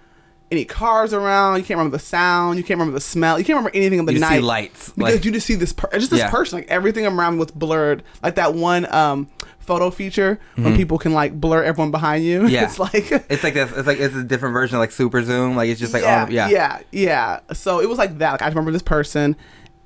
[0.50, 1.56] any cars around.
[1.56, 2.58] You can't remember the sound.
[2.58, 3.38] You can't remember the smell.
[3.38, 4.90] You can't remember anything of the you night see lights.
[4.90, 5.72] because Like, you just see this.
[5.72, 6.30] Per- just this Yeah.
[6.30, 6.58] person.
[6.58, 8.02] Like everything around was blurred.
[8.22, 9.28] Like that one um,
[9.60, 12.40] photo feature when people can like blur everyone behind you.
[12.40, 12.48] Mm-hmm.
[12.52, 12.64] Yeah.
[12.64, 13.72] it's like it's like this.
[13.72, 15.56] It's like it's a different version of like super zoom.
[15.56, 17.40] Like it's just like yeah, oh yeah, yeah, yeah.
[17.54, 18.32] So it was like that.
[18.32, 19.36] Like I remember this person,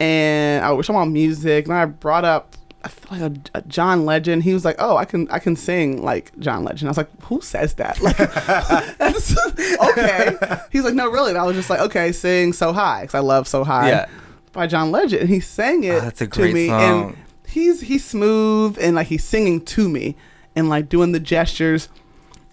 [0.00, 2.55] and I was talking about music, and I brought up.
[2.86, 4.44] I feel like a, a John Legend.
[4.44, 7.10] He was like, "Oh, I can, I can sing like John Legend." I was like,
[7.24, 8.18] "Who says that?" Like,
[9.90, 10.36] okay.
[10.70, 13.20] He's like, "No, really." And I was just like, "Okay, sing So High," because I
[13.20, 14.06] love So High Yeah.
[14.52, 15.22] by John Legend.
[15.22, 16.80] And he sang it Oh, to me, song.
[17.08, 17.16] and
[17.48, 20.16] he's he's smooth and like he's singing to me
[20.54, 21.88] and like doing the gestures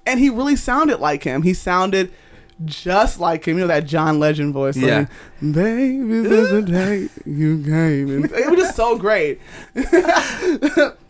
[0.06, 1.44] and he really sounded like him.
[1.44, 2.12] He sounded
[2.66, 3.58] just like him.
[3.58, 4.78] You know that John Legend voice.
[4.78, 5.08] Yeah.
[5.42, 8.10] Like, Baby, this is the day you came.
[8.10, 9.40] And it was just so great.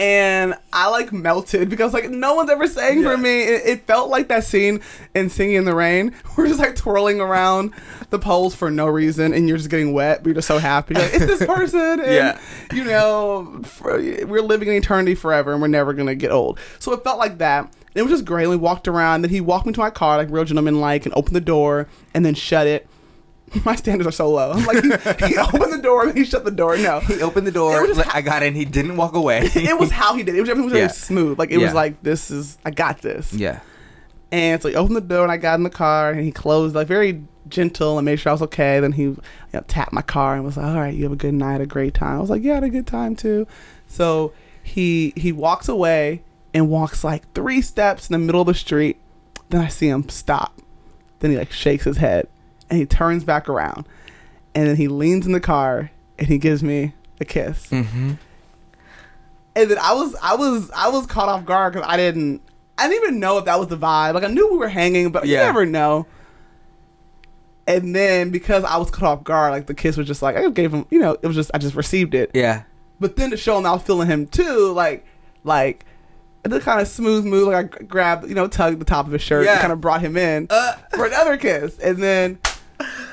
[0.00, 3.42] and I like melted because like no one's ever sang for me.
[3.42, 4.80] It, it felt like that scene
[5.14, 6.14] in Singing in the Rain.
[6.36, 7.74] We're just like twirling around
[8.08, 10.22] the poles for no reason, and you're just getting wet.
[10.22, 10.94] But you're just so happy.
[10.94, 11.80] Like, it's this person.
[12.00, 12.40] And, Yeah.
[12.72, 16.58] You know, for, we're living in eternity forever, and we're never gonna get old.
[16.78, 17.70] So it felt like that.
[17.94, 18.46] It was just great.
[18.46, 19.22] We walked around.
[19.22, 21.88] Then he walked me to my car like real gentleman like, and opened the door,
[22.14, 22.88] and then shut it.
[23.64, 24.52] My standards are so low.
[24.52, 26.76] I'm like, he, he opened the door and he shut the door.
[26.78, 27.76] No, He opened the door.
[27.78, 28.54] It was just like, I got in.
[28.54, 29.40] He didn't walk away.
[29.54, 30.38] it was how he did it.
[30.38, 30.86] It was everything was Yeah.
[30.86, 31.38] very smooth.
[31.38, 31.66] Like it Yeah.
[31.66, 33.32] was like this is I got this.
[33.32, 33.60] yeah.
[34.32, 36.74] And so he opened the door and I got in the car and he closed
[36.76, 38.78] like very gentle and made sure I was okay.
[38.78, 39.16] Then he you
[39.52, 41.66] know, tapped my car and was like, "All right, you have a good night, a
[41.66, 43.48] great time." I was like, "Yeah, I had a good time too."
[43.88, 44.32] So
[44.62, 46.22] he he walks away
[46.54, 48.98] and walks like three steps in the middle of the street.
[49.48, 50.60] Then I see him stop.
[51.18, 52.28] Then he like shakes his head
[52.70, 53.86] and he turns back around
[54.54, 57.66] and then he leans in the car and he gives me a kiss.
[57.68, 58.12] Mm-hmm.
[59.56, 62.40] And then I was I was I was caught off guard because I didn't
[62.78, 64.14] I didn't even know if that was the vibe.
[64.14, 66.06] Like I knew we were hanging, but you never know.
[67.66, 70.48] And then because I was caught off guard, like the kiss was just like I
[70.50, 72.30] gave him, you know, it was just I just received it.
[72.34, 72.62] Yeah.
[72.98, 75.04] But then to show him I was feeling him too, like
[75.44, 75.84] like
[76.42, 79.20] the kind of smooth move, like I grabbed, you know, tugged the top of his
[79.22, 79.52] shirt Yeah.
[79.52, 80.72] and kind of brought him in Uh.
[80.94, 82.38] for another kiss, and then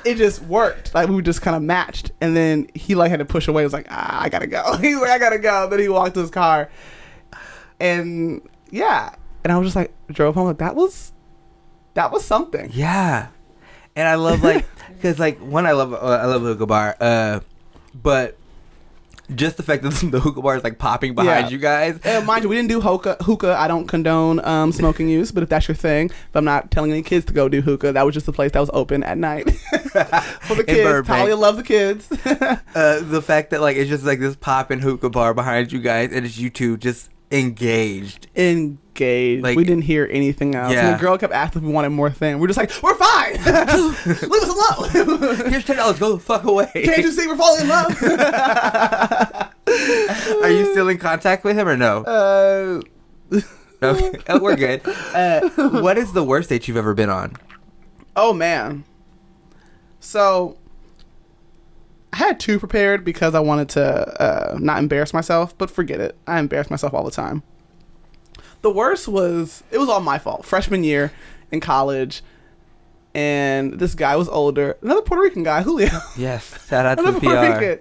[0.06, 0.94] it just worked.
[0.94, 3.62] Like we just kind of matched, and then he like had to push away.
[3.62, 4.78] He was like, ah, I gotta go.
[4.82, 5.70] He's like, I gotta go.
[5.70, 6.70] Then he walked to his car,
[7.80, 10.48] and yeah, and I was just like, drove home.
[10.48, 11.14] Like that was
[11.94, 12.70] that was something.
[12.74, 13.28] Yeah,
[13.96, 17.40] and I love like because like one I love uh, I love hookah bar, uh,
[17.94, 18.38] but
[19.36, 21.50] just the fact that the hookah bar is like popping behind Yeah.
[21.52, 22.00] you guys.
[22.04, 23.18] And mind you, we didn't do hookah.
[23.22, 23.56] Hookah.
[23.58, 26.92] I don't condone um, smoking use, but if that's your thing, if I'm not telling
[26.92, 29.18] any kids to go do hookah, that was just a place that was open at
[29.18, 29.50] night
[30.42, 31.08] for the kids.
[31.08, 32.08] Talia loves the kids.
[32.12, 36.12] Uh, the fact that like it's just like this popping hookah bar behind you guys,
[36.14, 38.28] and it's you two just engaged.
[38.36, 39.44] Engaged.
[39.44, 40.74] Like- we didn't hear anything else.
[40.74, 40.88] Yeah.
[40.90, 42.40] And the girl kept asking if we wanted more thing.
[42.40, 43.34] We're just like, we're fine.
[43.36, 45.36] Leave us alone.
[45.52, 46.00] Here's ten dollars.
[46.00, 46.70] Go the fuck away.
[46.74, 48.02] Can't you see we're falling in love?
[50.44, 52.04] Are you still in contact with him or no?
[52.04, 52.82] uh,
[53.84, 54.82] Okay, oh, we're good.
[55.14, 55.50] Uh,
[55.82, 57.34] what is the worst date you've ever been on?
[58.16, 58.84] oh man.
[60.00, 60.58] So
[62.14, 63.84] I had two prepared because I wanted to
[64.22, 66.18] uh, not embarrass myself, but forget it.
[66.26, 67.44] I embarrass myself all the time.
[68.62, 70.46] The worst was it was all my fault.
[70.46, 71.12] Freshman year
[71.52, 72.24] in college,
[73.14, 74.78] and this guy was older.
[74.82, 75.90] Another Puerto Rican guy, Julio.
[76.18, 77.60] Yes, shout out to Another the Puerto PR.
[77.60, 77.80] Rican.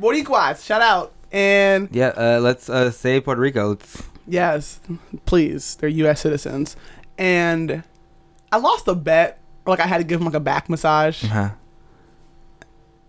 [0.00, 1.12] Boricuas, shout out.
[1.32, 3.78] And Yeah, uh, let's uh, say Puerto Rico.
[4.26, 4.80] Yes,
[5.26, 6.20] please, they're U.S.
[6.20, 6.76] citizens.
[7.18, 7.82] And
[8.52, 11.24] I lost a bet, like I had to give him like a back massage.
[11.30, 11.50] uh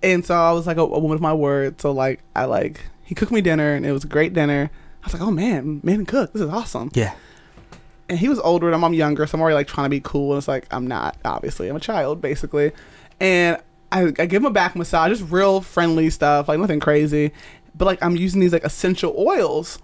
[0.03, 1.79] And so I was like a, a woman of my word.
[1.81, 4.69] So like I like he cooked me dinner, and it was a great dinner.
[5.01, 6.33] I was like, oh man, man cook.
[6.33, 6.91] This is awesome.
[6.93, 7.13] Yeah.
[8.09, 9.99] and he was older and I'm, I'm younger, so I'm already like trying to be
[10.01, 10.33] cool.
[10.33, 12.71] And it's like I'm not, obviously, I'm a child basically.
[13.19, 13.57] And
[13.91, 17.31] I, I give him a back massage, just real friendly stuff, like nothing crazy.
[17.75, 19.79] But like I'm using these like essential oils,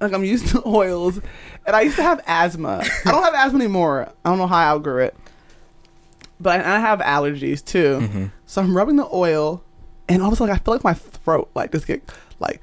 [0.00, 1.20] like I'm using the oils.
[1.66, 2.82] And I used to have asthma.
[3.04, 4.12] I don't have asthma anymore.
[4.24, 5.16] I don't know how I outgrew it.
[6.40, 8.00] But I have allergies too.
[8.00, 8.26] Mm-hmm.
[8.46, 9.62] So I'm rubbing the oil,
[10.08, 12.02] and all of a sudden I feel like my throat like just get
[12.40, 12.60] like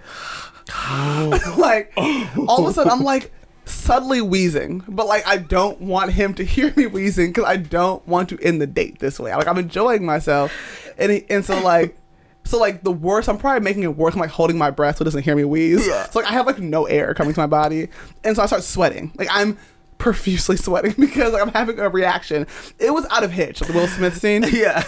[1.58, 3.32] like all of a sudden I'm like
[3.66, 8.06] subtly wheezing, but like I don't want him to hear me wheezing because I don't
[8.08, 9.34] want to end the date this way.
[9.34, 10.52] Like I'm enjoying myself,
[10.98, 11.98] and he, and so like.
[12.44, 14.16] So like the worst, I'm probably making it worse.
[14.16, 15.86] I'm like holding my breath so it doesn't hear me wheeze.
[15.86, 17.90] So like I have like no air coming to my body,
[18.24, 19.12] and so I start sweating.
[19.16, 19.60] Like I'm
[20.02, 22.48] profusely sweating because like I'm having a reaction.
[22.80, 24.44] It was out of Hitch, like the Will Smith scene.
[24.52, 24.84] Yeah.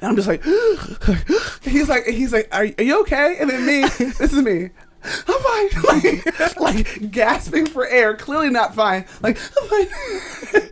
[0.00, 0.42] And I'm just like,
[1.62, 3.36] he's like, he's like, are, are you okay?
[3.38, 4.70] And then me, this is me.
[5.04, 5.82] I'm fine.
[5.82, 9.04] Like, like gasping for air, clearly not fine.
[9.20, 10.70] Like, I'm fine.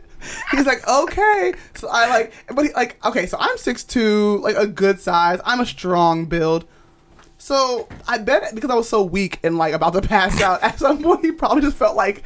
[0.51, 1.53] He's like, okay.
[1.75, 5.39] So I like, but he, like, okay, so I'm 6'2, like a good size.
[5.45, 6.65] I'm a strong build.
[7.37, 10.79] So I bet because I was so weak and like about to pass out, at
[10.79, 12.23] some point he probably just felt like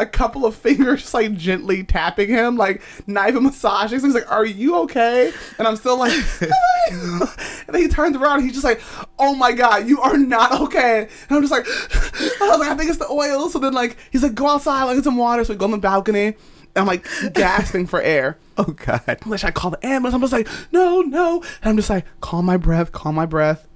[0.00, 4.00] a couple of fingers just like gently tapping him, like not even massaging.
[4.00, 6.12] So he's like, "Are you okay?" And I'm still like,
[6.90, 7.28] and
[7.68, 8.38] then he turns around.
[8.38, 8.80] And he's just like,
[9.18, 11.66] "Oh my god, you are not okay." And I'm just like,
[12.40, 14.84] I was like, "I think it's the oil." So then like he's like, "Go outside,
[14.84, 16.36] like get some water." So we go on the balcony.
[16.74, 18.38] And I'm like gasping for air.
[18.56, 19.18] Oh God.
[19.24, 20.14] Which I call the ambulance.
[20.14, 21.42] I'm just like, no, no.
[21.62, 23.66] And I'm just like, calm my breath, calm my breath.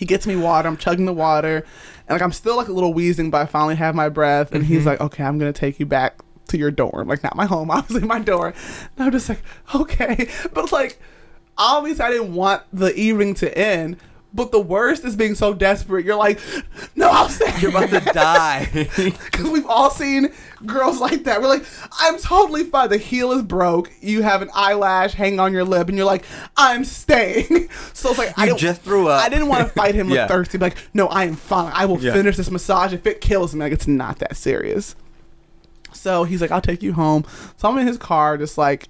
[0.00, 0.66] He gets me water.
[0.66, 1.56] I'm chugging the water,
[2.08, 4.50] and like I'm still like a little wheezing, but I finally have my breath.
[4.50, 4.88] And he's mm-hmm.
[4.88, 8.08] like, "Okay, I'm gonna take you back to your dorm, like not my home, obviously
[8.08, 8.54] my dorm."
[8.96, 9.42] And I'm just like,
[9.74, 10.98] "Okay," but like,
[11.58, 13.98] obviously I didn't want the evening to end.
[14.32, 16.04] But the worst is being so desperate.
[16.06, 16.38] You're like,
[16.94, 18.68] "No, I'll stay." You're about to die.
[18.72, 20.32] Because we've all seen
[20.64, 21.40] girls like that.
[21.40, 21.64] We're like,
[21.98, 22.90] I'm totally fine.
[22.90, 23.90] The heel is broke.
[24.00, 26.24] You have an eyelash hanging on your lip, and you're like,
[26.56, 27.68] I'm staying.
[27.92, 29.20] So it's like, I You don't- just threw up.
[29.22, 30.26] I didn't want to fight him with Yeah.
[30.28, 30.58] thirsty.
[30.58, 31.72] Like, no, I am fine.
[31.74, 32.12] I will Yeah.
[32.12, 33.60] finish this massage if it kills me.
[33.60, 34.94] Like, it's not that serious.
[35.92, 37.24] So he's like, I'll take you home.
[37.56, 38.86] So I'm in his car, just like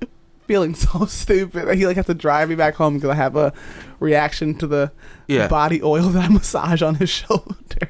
[0.51, 1.69] feeling so stupid.
[1.69, 3.53] that He like has to drive me back home because I have a
[4.01, 4.91] reaction to the
[5.29, 5.47] Yeah.
[5.47, 7.87] body oil that I massage on his shoulder.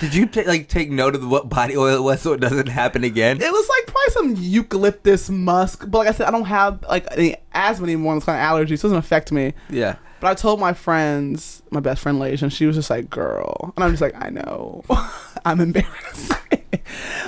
[0.00, 2.68] Did you ta- like take note of what body oil it was so it doesn't
[2.68, 3.38] happen again?
[3.42, 7.06] It was like probably some eucalyptus musk, but like I said, I don't have like
[7.10, 8.12] any asthma anymore.
[8.12, 9.54] and It's kind of allergies, so it doesn't affect me.
[9.68, 9.96] Yeah.
[10.20, 13.72] But I told my friends, my best friend Leish, and she was just like, "Girl,"
[13.76, 14.82] and I'm just like, "I know,
[15.44, 16.30] I'm embarrassed.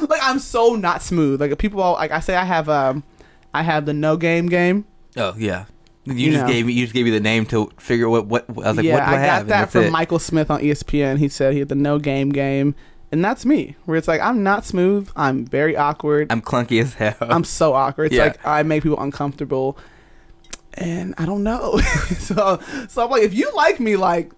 [0.08, 1.40] like I'm so not smooth.
[1.40, 3.02] Like people, all, like I say, I have um,
[3.54, 4.84] I have the no game game.
[5.16, 5.64] Oh yeah.
[6.04, 6.52] You, You just know.
[6.52, 8.86] gave me you just gave me the name to figure what what I was like
[8.86, 9.90] yeah, what do I, I, got that from it.
[9.90, 11.18] Michael Smith on ESPN.
[11.18, 12.74] He said he had the no game game,
[13.12, 13.76] and that's me.
[13.84, 15.10] Where it's like I'm not smooth.
[15.16, 16.30] I'm very awkward.
[16.32, 17.14] I'm clunky as hell.
[17.20, 18.06] I'm so awkward.
[18.06, 18.24] It's Yeah.
[18.24, 19.76] like I make people uncomfortable,
[20.74, 21.78] and I don't know.
[22.18, 24.32] so, so I'm like, if you like me, like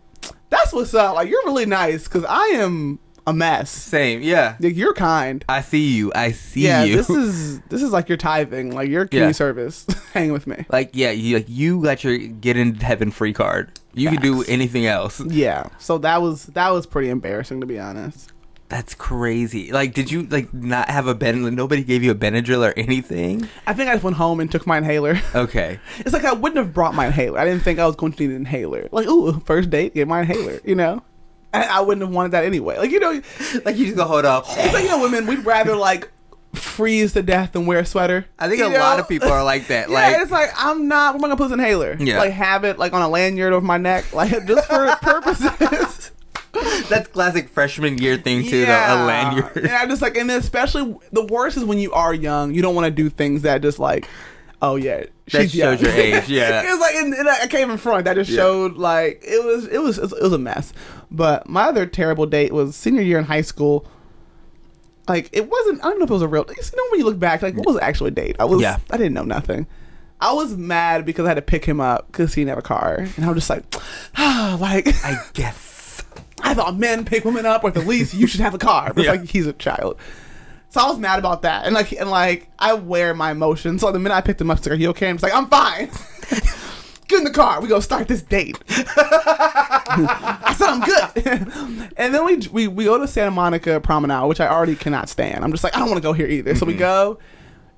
[0.48, 1.14] that's what's up.
[1.14, 2.98] Like you're really nice because I am
[3.30, 3.70] a mess.
[3.70, 4.22] Same.
[4.22, 4.56] Yeah.
[4.60, 5.44] Like you're kind.
[5.48, 6.12] I see you.
[6.14, 6.96] I see yeah, you.
[6.96, 9.32] this is this is like your tithing, like your community Yeah.
[9.32, 9.86] service.
[10.12, 10.66] Hang with me.
[10.68, 13.72] like yeah, you like you got your get into heaven free card.
[13.94, 15.20] You can do anything else.
[15.20, 15.68] Yeah.
[15.78, 18.32] So that was that was pretty embarrassing to be honest.
[18.68, 19.72] That's crazy.
[19.72, 21.42] Like, did you like not have a Ben?
[21.56, 23.48] Nobody gave you a Benadryl or anything.
[23.66, 25.18] I think I just went home and took my inhaler.
[25.34, 25.80] Okay.
[25.98, 27.40] It's like I wouldn't have brought my inhaler.
[27.40, 28.88] I didn't think I was going to need an inhaler.
[28.92, 30.60] Like, ooh, first date, get my inhaler.
[30.64, 31.02] You know,
[31.52, 32.78] I, I wouldn't have wanted that anyway.
[32.78, 33.20] Like, you know,
[33.64, 34.44] Like you just go hold up.
[34.48, 36.10] it's like you know, women we'd rather like
[36.54, 38.26] freeze to death than wear a sweater.
[38.38, 39.88] I think You a lot of people are like that.
[39.90, 41.14] Yeah, Like it's like I'm not.
[41.14, 41.96] Where am I gonna put this inhaler?
[41.98, 42.18] Yeah.
[42.18, 46.10] like have it like on a lanyard over my neck, like just for purposes.
[46.88, 48.66] that's classic freshman year thing too.
[48.66, 49.56] Though, a lanyard.
[49.56, 52.52] And I just like, and especially the worst is when you are young.
[52.52, 54.08] You don't want to do things that just like,
[54.62, 55.78] oh yeah, That she's young.
[55.78, 56.62] your age, yeah.
[56.62, 58.04] it was like, and, and I came in front.
[58.04, 58.36] That just Yeah.
[58.36, 60.72] showed like it was, it was, it was a mess.
[61.10, 63.86] But my other terrible date was senior year in high school.
[65.08, 65.80] Like it wasn't.
[65.84, 66.44] I don't know if it was a real.
[66.48, 68.36] You know when you look back, like what was actually a date?
[68.38, 68.60] I was.
[68.62, 68.78] Yeah.
[68.90, 69.66] I didn't know nothing.
[70.20, 72.62] I was mad because I had to pick him up because he didn't have a
[72.62, 73.64] car, and I was just like,
[74.16, 76.02] ah, like I guess.
[76.42, 78.92] I thought men pick women up, or at the least you should have a car.
[78.94, 79.10] But Yeah.
[79.12, 79.98] like he's a child.
[80.70, 83.80] So I was mad about that, and like, and like, I wear my emotions.
[83.80, 85.22] So the minute I picked him up, he's like, "Are you okay?" And I was
[85.24, 85.90] like, "I'm fine."
[87.08, 87.60] Get in the car.
[87.60, 88.56] We go start this date.
[88.68, 91.92] I said I'm good.
[91.96, 95.42] and then we, we we go to Santa Monica Promenade, which I already cannot stand.
[95.42, 96.54] I'm just like, I don't want to go here either.
[96.54, 96.78] So we mm-hmm.
[96.78, 97.18] go,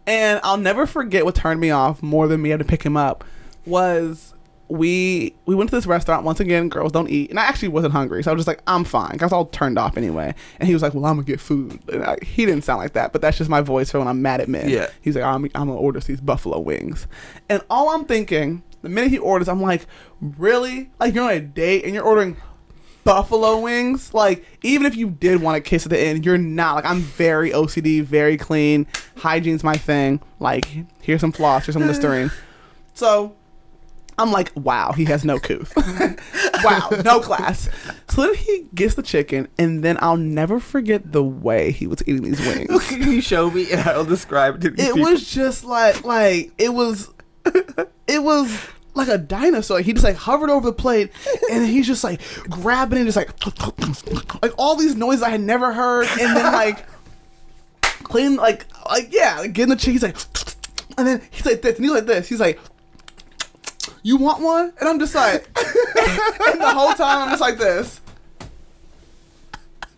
[0.06, 2.98] and I'll never forget what turned me off more than me having to pick him
[2.98, 3.24] up
[3.64, 4.34] was
[4.72, 6.68] we we went to this restaurant once again.
[6.68, 9.18] Girls don't eat, and I actually wasn't hungry, so I was just like, I'm fine.
[9.20, 10.34] I was all turned off anyway.
[10.58, 11.78] And he was like, Well, I'm gonna get food.
[11.88, 14.22] And I, he didn't sound like that, but that's just my voice for when I'm
[14.22, 14.68] mad at men.
[14.68, 14.88] Yeah.
[15.02, 17.06] He's like, I'm, I'm gonna order these buffalo wings,
[17.48, 19.86] and all I'm thinking the minute he orders, I'm like,
[20.20, 20.90] really?
[20.98, 22.36] Like you're on a date and you're ordering
[23.04, 24.12] buffalo wings?
[24.14, 26.76] Like even if you did want to kiss at the end, you're not.
[26.76, 28.86] Like I'm very OCD, very clean.
[29.18, 30.20] Hygiene's my thing.
[30.40, 30.66] Like
[31.00, 32.30] here's some floss, here's some Listerine.
[32.94, 33.34] So
[34.18, 35.72] I'm like, wow, he has no couth.
[36.64, 37.68] wow, no class.
[38.08, 42.02] So then he gets the chicken, and then I'll never forget the way he was
[42.02, 42.88] eating these wings.
[42.88, 47.10] Can you show me and I'll describe it it was just like like it was
[48.06, 49.80] it was like a dinosaur.
[49.80, 51.10] He just like hovered over the plate
[51.50, 53.30] and he's just like grabbing it, just like
[54.42, 56.84] like all these noises I had never heard, and then like
[58.02, 59.92] clean like like yeah, like, getting the chicken.
[59.92, 60.16] He's like,
[60.98, 62.28] and then he's like this, and he's like this.
[62.28, 62.60] He's like.
[64.02, 64.72] You want one?
[64.80, 68.00] And I'm just like, and the whole time I'm just like this.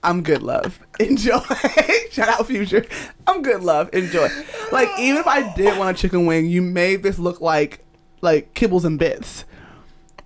[0.03, 0.79] I'm good, love.
[1.01, 1.39] Enjoy.
[2.11, 2.85] Shout out, future.
[3.27, 3.89] I'm good, love.
[3.95, 4.29] Enjoy.
[4.71, 7.83] Like even if I did want a chicken wing, you made this look like
[8.21, 9.45] like kibbles and bits,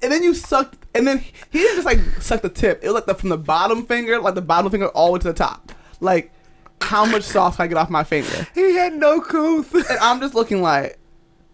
[0.03, 0.77] and then you sucked.
[0.95, 2.81] And then he didn't just like suck the tip.
[2.83, 5.19] It was like the from the bottom finger, like the bottom finger, all the way
[5.21, 5.71] to the top.
[6.01, 6.33] Like
[6.81, 8.47] how much sauce can I get off my finger?
[8.55, 9.75] He had no couth.
[9.75, 10.99] And I'm just looking like,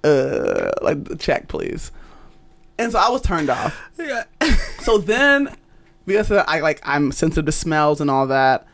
[0.02, 1.90] uh, like check, please.
[2.78, 3.80] And so I was turned off.
[3.98, 4.24] yeah.
[4.80, 5.54] So then,
[6.06, 8.66] because I like I'm sensitive to smells and all that,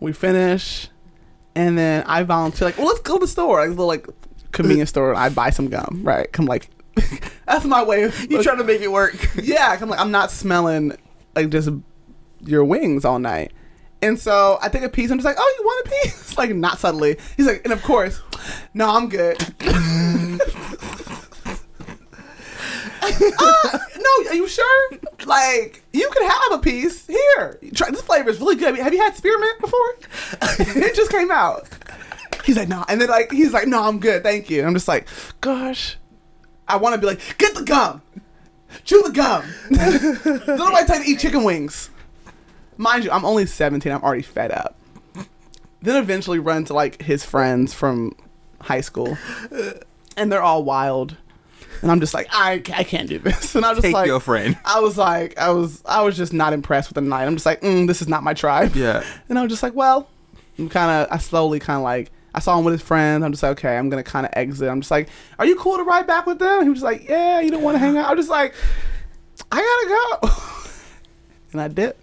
[0.00, 0.88] we finish,
[1.54, 4.06] and then I volunteer like, well, let's go to the store, like a little like
[4.52, 5.10] convenience store.
[5.10, 6.28] And I buy some gum, right?
[6.38, 6.68] I'm like,
[7.46, 8.04] that's my way.
[8.04, 9.14] Of, You trying to make it work?
[9.42, 10.96] yeah, I'm like, I'm not smelling
[11.34, 11.70] like just
[12.40, 13.52] your wings all night.
[14.02, 15.10] And so I take a piece.
[15.10, 16.38] I'm just like, oh, you want a piece?
[16.38, 17.16] like not subtly.
[17.36, 18.20] He's like, and of course,
[18.74, 19.38] no, I'm good.
[23.38, 24.90] Uh, no, are you sure?
[25.24, 27.58] Like, you can have a piece here.
[27.74, 28.76] Try this flavor is really good.
[28.76, 29.96] Have you had spearmint before?
[30.58, 31.68] it just came out.
[32.44, 34.60] He's like, no, and then like he's like, no, I'm good, thank you.
[34.60, 35.08] And I'm just like,
[35.40, 35.96] gosh,
[36.68, 38.02] I want to be like, get the gum,
[38.84, 39.44] chew the gum.
[40.46, 41.90] Don't nobody tell you to eat chicken wings.
[42.76, 43.90] Mind you, I'm only 17.
[43.90, 44.76] I'm already fed up.
[45.82, 48.14] Then eventually run to like his friends from
[48.60, 49.18] high school,
[50.16, 51.16] and they're all wild.
[51.82, 53.54] And I'm just like, I, I can't do this.
[53.56, 54.56] And I was just Take like, your friend.
[54.64, 57.26] I was like, I was, I was just not impressed with the night.
[57.26, 58.74] I'm just like, mm, this is not my tribe.
[58.74, 59.02] Yeah.
[59.28, 60.08] And I was just like, well,
[60.58, 63.24] I'm kind of, I slowly kind of like, I saw him with his friends.
[63.24, 64.68] I'm just like, okay, I'm gonna kind of exit.
[64.68, 65.08] I'm just like,
[65.38, 66.62] are you cool to ride back with them?
[66.64, 68.10] He was like, yeah, you don't want to hang out.
[68.10, 68.54] I'm just like,
[69.50, 69.56] I
[70.20, 70.42] gotta go,
[71.52, 71.96] and I did.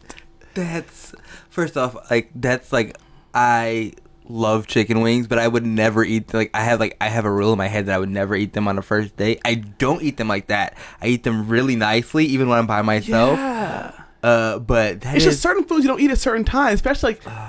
[0.56, 1.14] That's
[1.50, 2.98] first off, like that's like
[3.34, 3.94] I
[4.30, 7.32] love chicken wings, but I would never eat like I have like I have a
[7.32, 9.42] rule in my head that I would never eat them on a first date.
[9.46, 10.78] I don't eat them like that.
[11.02, 13.38] I eat them really nicely, even when I'm by myself.
[13.38, 13.92] Yeah.
[14.22, 17.14] Uh, but that It's is just certain foods you don't eat at certain times, especially
[17.26, 17.48] like,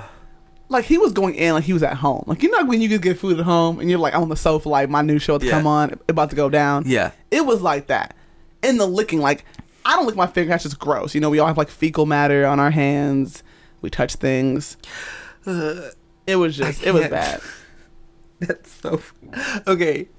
[0.67, 2.23] like he was going in like he was at home.
[2.27, 4.35] Like you know when you could get food at home and you're like on the
[4.35, 5.51] sofa, like my new show to Yeah.
[5.51, 6.83] come on, about to go down.
[6.85, 7.11] yeah.
[7.31, 8.15] It was like that.
[8.63, 9.45] In the licking, like
[9.85, 10.49] I don't lick my finger.
[10.49, 11.13] That's just gross.
[11.15, 13.43] You know, we all have like fecal matter on our hands.
[13.81, 14.75] We touch things.
[16.27, 17.41] It was just, it was bad.
[18.39, 19.01] That's so
[19.67, 20.09] okay.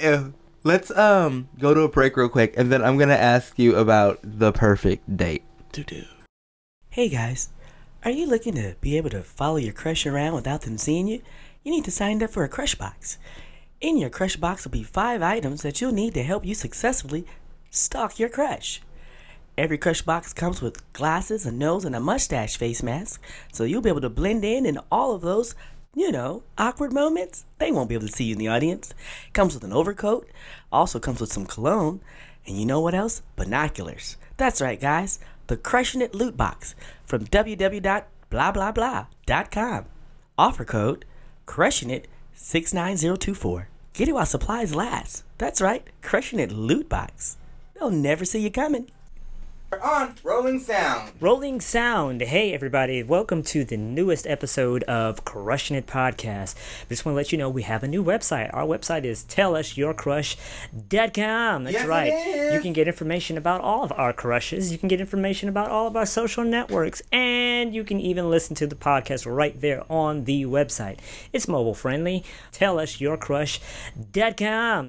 [0.00, 0.28] Uh,
[0.62, 4.20] let's um go to a break real quick, and then I'm gonna ask you about
[4.22, 5.42] the perfect date.
[5.72, 6.04] Do do.
[6.90, 7.50] Hey guys,
[8.04, 11.22] are you looking to be able to follow your crush around without them seeing you?
[11.64, 13.18] You need to sign up for a crush box.
[13.80, 17.26] In your crush box will be five items that you'll need to help you successfully
[17.70, 18.82] stalk your crush.
[19.58, 23.20] Every crush box comes with glasses, a nose, and a mustache face mask,
[23.52, 25.56] so you'll be able to blend in in all of those,
[25.96, 27.44] you know, awkward moments.
[27.58, 28.94] They won't be able to see you in the audience.
[29.32, 30.28] Comes with an overcoat,
[30.70, 32.00] also comes with some cologne,
[32.46, 33.22] and you know what else?
[33.34, 34.16] Binoculars.
[34.36, 35.18] That's right, guys.
[35.48, 39.84] The Crushing It Loot Box from www.blahblahblah.com.
[40.38, 41.04] Offer code
[41.46, 43.68] Crushing It 69024.
[43.92, 45.24] Get it while supplies last.
[45.36, 47.38] That's right, Crushing It Loot Box.
[47.74, 48.88] They'll never see you coming.
[49.70, 51.12] We're on Rolling Sound.
[51.20, 52.22] Rolling Sound.
[52.22, 53.02] Hey, everybody.
[53.02, 56.54] Welcome to the newest episode of Crushing It Podcast.
[56.88, 58.48] Just want to let you know we have a new website.
[58.54, 61.64] Our website is tellusyourcrush.com.
[61.64, 62.50] That's Yes, right.
[62.54, 64.72] You can get information about all of our crushes.
[64.72, 67.02] You can get information about all of our social networks.
[67.12, 70.96] And you can even listen to the podcast right there on the website.
[71.34, 72.24] It's mobile friendly.
[72.52, 74.88] Tellusyourcrush.com.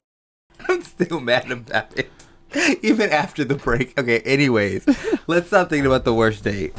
[0.69, 2.09] I'm still mad about it.
[2.81, 3.97] Even after the break.
[3.99, 4.85] Okay, anyways,
[5.27, 6.73] let's stop thinking about the worst date.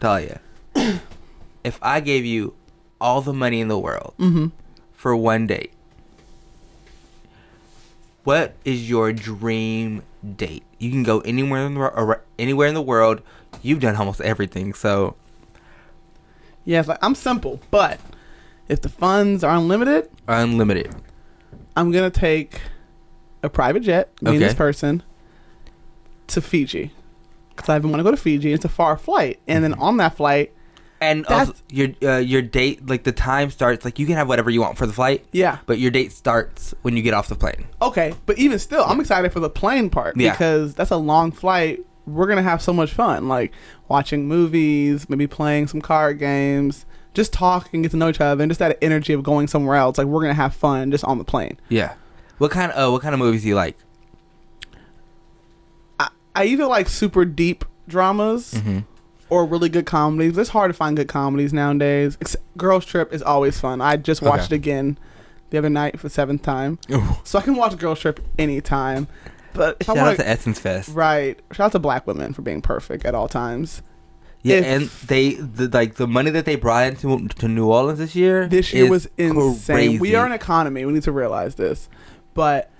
[0.00, 0.40] Talia,
[1.64, 2.54] if I gave you
[3.00, 4.48] all the money in the world mm-hmm.
[4.92, 5.72] for one date,
[8.24, 10.02] what is your dream
[10.36, 10.64] date?
[10.78, 13.22] You can go anywhere in the anywhere in the world.
[13.62, 15.14] You've done almost everything, so
[16.64, 18.00] Yeah, like I'm simple, but
[18.68, 20.94] if the funds are unlimited, unlimited.
[21.76, 22.60] I'm gonna take
[23.42, 24.44] a private jet, me and Okay.
[24.46, 25.02] this person,
[26.28, 26.92] to Fiji.
[27.54, 28.52] Because I've been want to go to Fiji.
[28.52, 30.52] It's a far flight, and then on that flight,
[31.04, 34.28] And That's- also, your uh, your date, like the time starts, like you can have
[34.28, 37.26] whatever you want for the flight, yeah, but your date starts when you get off
[37.26, 37.64] the plane.
[37.82, 38.14] okay.
[38.24, 40.30] But even still, I'm excited for the plane part Yeah.
[40.30, 41.80] because that's a long flight.
[42.06, 43.50] We're gonna have so much fun, like
[43.88, 48.48] watching movies, maybe playing some card games, just talking, get to know each other, and
[48.48, 49.98] just that energy of going somewhere else.
[49.98, 51.58] Like we're gonna have fun just on the plane.
[51.68, 51.94] Yeah.
[52.42, 53.76] What kind of uh, what kind of movies do you like?
[56.00, 58.80] I, I either like super deep dramas Mm-hmm.
[59.30, 60.36] or really good comedies.
[60.36, 62.18] It's hard to find good comedies nowadays.
[62.56, 63.80] Girls Trip is always fun.
[63.80, 64.54] I just watched Okay.
[64.56, 64.98] it again
[65.50, 66.78] the other night for the seventh time,
[67.24, 69.06] so I can watch Girls Trip anytime.
[69.54, 70.88] But if Shout I out to Essence Fest.
[70.94, 73.82] right, shout out to black women for being perfect at all times.
[74.42, 78.00] Yeah, If- and they the, like the money that they brought into to New Orleans
[78.00, 78.48] this year.
[78.48, 79.76] This year was insane.
[79.76, 79.98] Crazy.
[80.00, 80.84] We are an economy.
[80.84, 81.88] We need to realize this.
[82.34, 82.70] But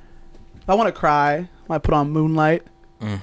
[0.61, 2.63] if I want to cry, I might put on Moonlight.
[3.01, 3.21] Mm.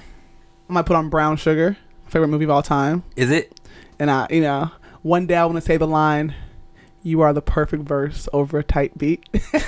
[0.68, 1.76] I might put on Brown Sugar,
[2.06, 3.02] favorite movie of all time.
[3.16, 3.58] Is it?
[3.98, 4.70] And I, you know,
[5.02, 6.34] one day I want to say the line,
[7.02, 9.24] "You are the perfect verse over a tight beat."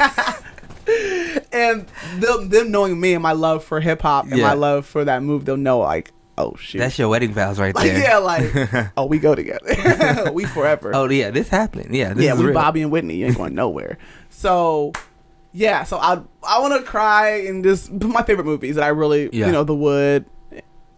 [1.52, 1.86] and
[2.18, 4.48] them, them knowing me and my love for hip hop and Yeah.
[4.48, 7.74] my love for that move, they'll know like, oh shoot, That's your wedding vows right
[7.74, 8.02] like there.
[8.02, 10.92] yeah, like oh we go together, we forever.
[10.94, 11.94] oh yeah, this happening.
[11.94, 12.54] Yeah, this yeah, we real.
[12.54, 13.16] Bobby and Whitney.
[13.16, 13.98] You ain't going nowhere.
[14.30, 14.92] So,
[15.52, 15.84] yeah.
[15.84, 19.46] So I I want to cry and just my favorite movies that I really Yeah.
[19.46, 20.24] you know The Wood,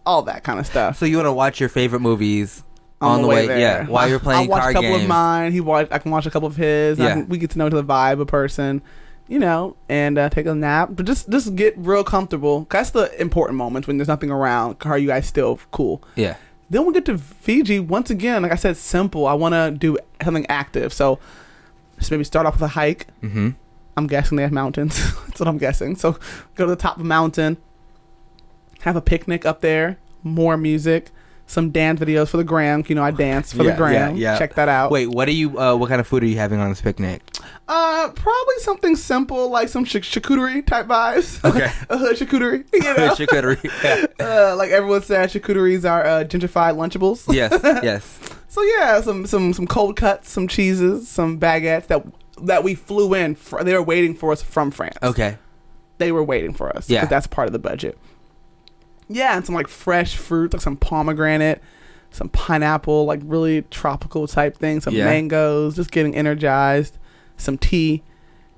[0.05, 0.97] all that kind of stuff.
[0.97, 2.63] So you want to watch your favorite movies
[3.01, 3.45] on, the way?
[3.47, 3.59] there.
[3.59, 5.03] Yeah, while you're playing I watch a couple games.
[5.03, 5.51] of mine.
[5.51, 5.87] He watch.
[5.91, 6.97] I can watch a couple of his.
[6.97, 7.13] Yeah.
[7.15, 8.81] can- we get to know the vibe of a person.
[9.27, 12.67] You know, and uh, take a nap, but just just get real comfortable.
[12.69, 14.77] That's the important moments when there's nothing around.
[14.85, 16.03] Are you guys still cool?
[16.15, 16.35] Yeah.
[16.69, 18.43] Then we get to Fiji once again.
[18.43, 19.25] Like I said, simple.
[19.25, 21.17] I want to do something active, so
[21.97, 23.07] just maybe start off with a hike.
[23.23, 23.49] Mm-hmm.
[23.97, 24.95] I'm guessing they have mountains.
[25.27, 25.95] That's what I'm guessing.
[25.95, 26.13] So
[26.55, 27.57] go to the top of a mountain,
[28.81, 31.11] have a picnic up there, more music,
[31.47, 32.83] some dance videos for the gram.
[32.87, 34.15] You know, I dance for Yeah, the gram.
[34.17, 34.37] yeah, yeah.
[34.39, 34.91] Check that out.
[34.91, 35.59] Wait, what are you?
[35.59, 37.21] Uh, what kind of food are you having on this picnic?
[37.67, 41.43] Uh, probably something simple like some ch- charcuterie type vibes.
[41.49, 41.71] Okay.
[41.89, 42.65] a hood charcuterie.
[42.73, 43.13] You know?
[43.15, 43.63] Charcuterie.
[44.19, 44.25] Yeah.
[44.51, 47.31] uh, like everyone said, charcuteries are uh, gentrified Lunchables.
[47.33, 47.51] Yes,
[47.83, 48.19] yes.
[48.49, 52.05] So yeah, some some some cold cuts, some cheeses, some baguettes that
[52.41, 53.35] that we flew in.
[53.35, 54.97] For, they were waiting for us from France.
[55.03, 55.37] Okay.
[55.97, 56.89] They were waiting for us.
[56.89, 57.05] Yeah.
[57.05, 57.97] that's part of the budget.
[59.07, 61.61] Yeah, and some like fresh fruit, like some pomegranate,
[62.11, 64.81] some pineapple, like really tropical type thing.
[64.81, 65.05] Some Yeah.
[65.05, 66.97] mangoes, just getting energized.
[67.37, 68.01] Some tea,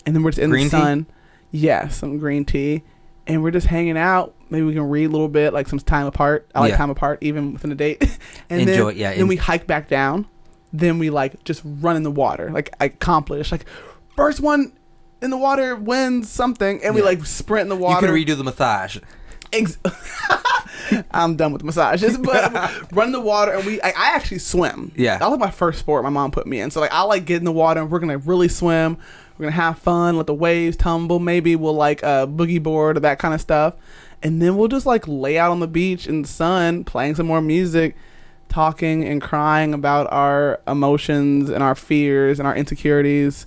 [0.05, 0.81] and then we're just in Green the tea?
[0.81, 1.05] sun.
[1.51, 2.83] Yeah, some green tea,
[3.25, 4.35] and we're just hanging out.
[4.49, 6.47] Maybe we can read a little bit, like some time apart.
[6.53, 6.77] I like Yeah.
[6.77, 8.01] time apart, even within a date.
[8.49, 10.27] and Enjoy- then, yeah, Then en- we hike back down.
[10.73, 13.51] Then we like just run in the water, like accomplish.
[13.51, 13.65] Like
[14.15, 14.73] first one
[15.21, 18.15] in the water wins something, and we like sprint in the water.
[18.17, 18.97] You can redo the massage.
[19.53, 19.77] Ex-
[21.11, 22.53] I'm done with massages, but
[22.91, 23.81] run in the water and we.
[23.81, 24.91] I, I actually swim.
[24.95, 25.17] Yeah.
[25.17, 26.03] that was my first sport.
[26.03, 27.99] My mom put me in, so like I like get in the water and we're
[27.99, 28.97] gonna really swim.
[29.37, 31.19] We're gonna have fun, let the waves tumble.
[31.19, 33.75] Maybe we'll like uh, boogie board or that kind of stuff,
[34.23, 37.27] and then we'll just like lay out on the beach in the sun, playing some
[37.27, 37.95] more music,
[38.49, 43.45] talking and crying about our emotions and our fears and our insecurities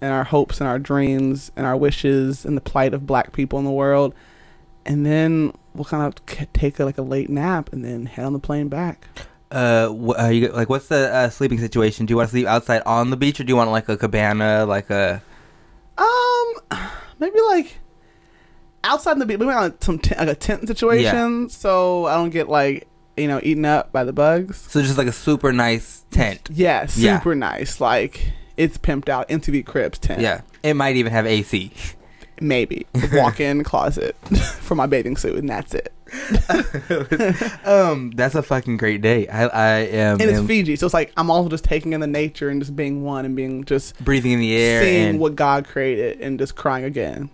[0.00, 3.58] and our hopes and our dreams and our wishes and the plight of black people
[3.58, 4.14] in the world
[4.86, 8.32] and then we'll kind of take a, like a late nap and then head on
[8.32, 9.08] the plane back.
[9.50, 12.06] Uh, wh- uh you, like, what's the uh, sleeping situation?
[12.06, 13.96] Do you want to sleep outside on the beach, or do you want like a
[13.96, 15.22] cabana, like a?
[15.96, 16.54] Um,
[17.18, 17.78] maybe like
[18.82, 22.48] outside the beach, maybe on some t- like a tent situation, so I don't get
[22.48, 24.58] like you know eaten up by the bugs.
[24.70, 26.48] So just like a super nice tent.
[26.52, 27.18] Yeah, Yeah.
[27.18, 27.80] super nice.
[27.80, 30.20] Like it's pimped out MTV Cribs tent.
[30.20, 31.72] Yeah, it might even have AC.
[32.40, 34.16] maybe walk-in closet
[34.60, 35.92] for my bathing suit, and that's it.
[37.66, 39.26] um, that's a fucking great day.
[39.28, 42.00] I, I am, And it's am Fiji, so it's like I'm also just taking in
[42.00, 45.36] the nature and just being one and being just breathing in the air, seeing what
[45.36, 47.30] God created and just crying again.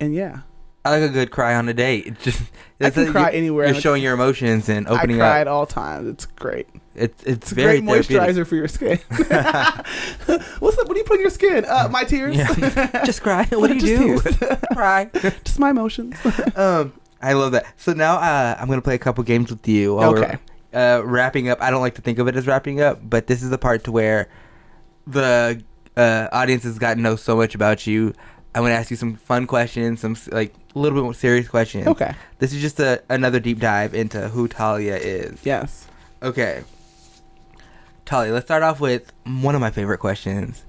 [0.00, 0.40] And yeah,
[0.84, 2.06] I like a good cry on a date.
[2.06, 2.42] It just
[2.80, 3.66] I can a- cry you're, anywhere.
[3.66, 5.26] You're showing your emotions and opening up.
[5.26, 5.40] I cry up.
[5.42, 6.08] at all times.
[6.08, 6.68] It's great.
[6.94, 8.98] It's it's, It's very great moisturizer for your skin.
[10.58, 10.86] What's up?
[10.86, 11.64] What do you put in your skin?
[11.66, 12.36] Uh, my tears.
[12.36, 13.04] Yeah.
[13.04, 13.46] just cry.
[13.50, 14.20] What do you do?
[14.20, 14.58] Just tears.
[14.72, 15.10] cry.
[15.44, 16.16] Just my emotions.
[16.54, 17.66] Um, I love that.
[17.78, 19.98] So now uh, I'm gonna play a couple games with you.
[19.98, 20.36] Okay.
[20.74, 21.62] Uh, wrapping up.
[21.62, 23.84] I don't like to think of it as wrapping up, but this is the part
[23.84, 24.28] to where
[25.06, 25.62] the
[25.96, 28.12] uh, audience has gotten to know so much about you.
[28.54, 31.86] I'm gonna ask you some fun questions, some like a little bit more serious questions.
[31.86, 32.14] Okay.
[32.38, 35.44] This is just a, another deep dive into who Talia is.
[35.44, 35.88] Yes.
[36.22, 36.62] Okay.
[38.04, 40.64] Talia, let's start off with one of my favorite questions.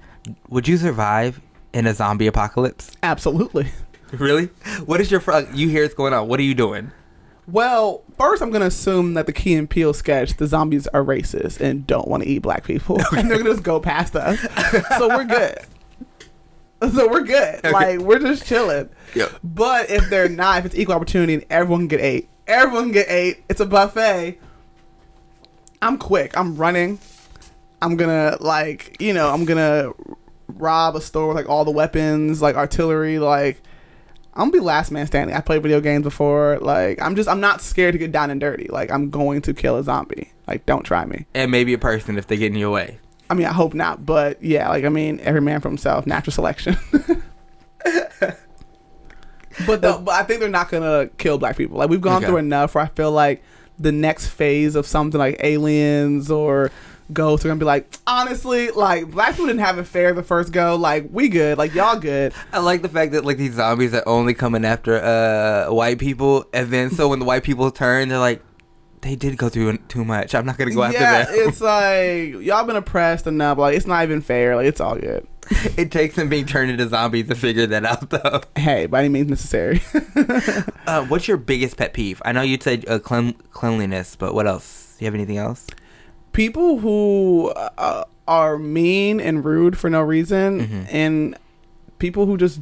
[0.50, 1.42] Would you survive
[1.74, 2.92] in a zombie apocalypse?
[3.04, 3.68] Absolutely.
[4.12, 4.46] Really?
[4.86, 6.28] What is your fr- you hear it's going on?
[6.30, 6.92] What are you doing?
[7.48, 11.60] Well, first I'm gonna assume that the Key and Peele sketch, the zombies are racist
[11.60, 14.40] and don't want to eat black people, and they're gonna just go past us.
[14.98, 15.58] so we're good.
[16.94, 17.64] So we're good.
[17.64, 18.90] Like we're just chilling.
[19.16, 19.32] Yep.
[19.44, 22.92] But if they're not, if it's equal opportunity and everyone can get eight, everyone can
[22.92, 23.44] get eight.
[23.50, 24.40] It's a buffet.
[25.82, 26.38] I'm quick.
[26.38, 27.00] I'm running.
[27.82, 29.92] I'm gonna like you know I'm gonna
[30.48, 33.62] rob a store with like all the weapons, like artillery, like.
[34.38, 35.34] I'm gonna be last man standing.
[35.34, 36.60] I played video games before.
[36.60, 38.68] Like I'm just I'm not scared to get down and dirty.
[38.68, 40.34] Like I'm going to kill a zombie.
[40.46, 41.26] Like don't try me.
[41.34, 43.00] And maybe a person if they get in your way.
[43.30, 46.06] I mean I hope not, but yeah, like I mean every man for himself.
[46.06, 46.78] Natural selection.
[49.66, 51.78] but the, but I think they're not gonna kill black people.
[51.78, 52.26] Like we've gone Okay.
[52.28, 53.44] through enough where I feel like
[53.80, 56.72] the next phase of something like aliens or
[57.14, 60.52] ghosts are gonna be like honestly like black people didn't have it fair the first
[60.52, 60.76] go.
[60.76, 61.58] Like we good.
[61.58, 62.34] Like y'all good.
[62.52, 66.46] I like the fact that like these zombies are only coming after uh white people,
[66.54, 68.42] and then so when the white people turn, they're like,
[69.06, 70.34] they did go through too much.
[70.34, 71.30] I'm not gonna go after that.
[71.30, 71.48] yeah, them.
[71.50, 73.58] it's like y'all been oppressed enough.
[73.60, 74.56] Like it's not even fair.
[74.56, 75.28] Like it's all good.
[75.78, 78.42] it takes them being turned into zombies to figure that out, though.
[78.56, 79.82] Hey, by any means necessary.
[80.88, 82.22] Uh, what's your biggest pet peeve?
[82.26, 84.96] I know you said uh, clean- cleanliness, but what else?
[85.00, 85.66] Do you have anything else?
[86.32, 90.88] People who uh, are mean and rude for no reason, Mhm.
[90.92, 91.38] and
[91.98, 92.60] people who just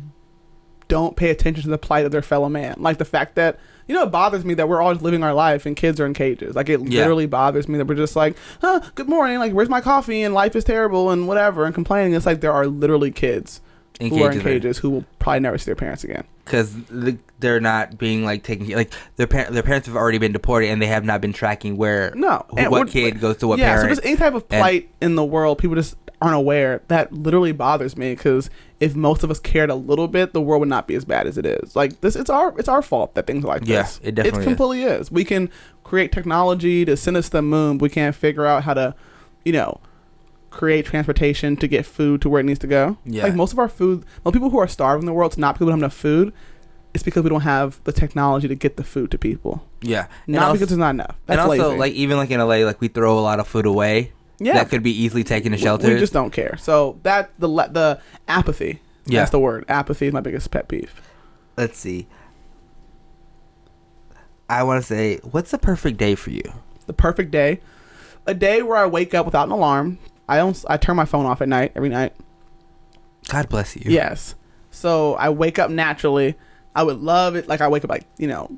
[0.88, 2.76] don't pay attention to the plight of their fellow man.
[2.78, 3.60] Like the fact that
[3.94, 6.06] you know it bothers me that we're all just living our life and kids are
[6.08, 6.56] in cages.
[6.56, 7.02] Like it Yeah.
[7.02, 10.34] literally bothers me that we're just like, huh, good morning, like where's my coffee and
[10.34, 12.16] life is terrible and whatever and complaining.
[12.16, 13.62] It's like there are literally kids
[14.00, 14.82] In who are in cages, right?
[14.82, 16.24] who will probably never see their parents again.
[16.44, 16.74] because
[17.40, 20.82] they're not being like taken like their par- their parents have already been deported and
[20.82, 23.90] they have not been tracking where No, who- what kid goes to what yeah, parent.
[23.90, 26.82] so just any type of and- plight in the world, people just aren't aware.
[26.88, 28.50] That literally bothers me because
[28.80, 31.28] if most of us cared a little bit, the world would not be as bad
[31.28, 31.76] as it is.
[31.76, 34.00] Like this, it's our it's our fault that things are like Yeah, this.
[34.04, 34.46] it definitely is.
[34.46, 35.12] completely is.
[35.12, 35.50] We can
[35.84, 37.78] create technology to send us to the moon.
[37.78, 38.96] But we can't figure out how to,
[39.46, 39.80] you know,
[40.50, 42.98] create transportation to get food to where it needs to go.
[43.06, 43.24] Yeah.
[43.24, 45.56] Like most of our food, most people who are starving in the world, it's not
[45.56, 46.34] because we don't have enough food.
[46.94, 49.66] It's because we don't have the technology to get the food to people.
[49.82, 50.06] Yeah.
[50.28, 51.16] And Not also- because there's not enough.
[51.26, 51.80] That's and also, lazy.
[51.80, 54.70] like even like in LA, like we throw a lot of food away yeah, that
[54.70, 55.90] could be easily taken to shelters.
[55.90, 56.58] We just don't care.
[56.58, 58.80] So that the le- the apathy.
[59.06, 59.20] Yeah.
[59.20, 59.66] That's the word.
[59.68, 61.02] Apathy is my biggest pet peeve.
[61.58, 62.08] Let's see.
[64.50, 66.44] I want to say, what's the perfect day for you?
[66.86, 67.60] The perfect day,
[68.26, 70.00] a day where I wake up without an alarm.
[70.28, 70.64] I don't.
[70.70, 72.14] I turn my phone off at night every night.
[73.28, 73.84] God bless you.
[73.92, 74.36] Yes.
[74.72, 76.36] So I wake up naturally.
[76.76, 77.48] I would love it.
[77.48, 78.58] Like I wake up like you know,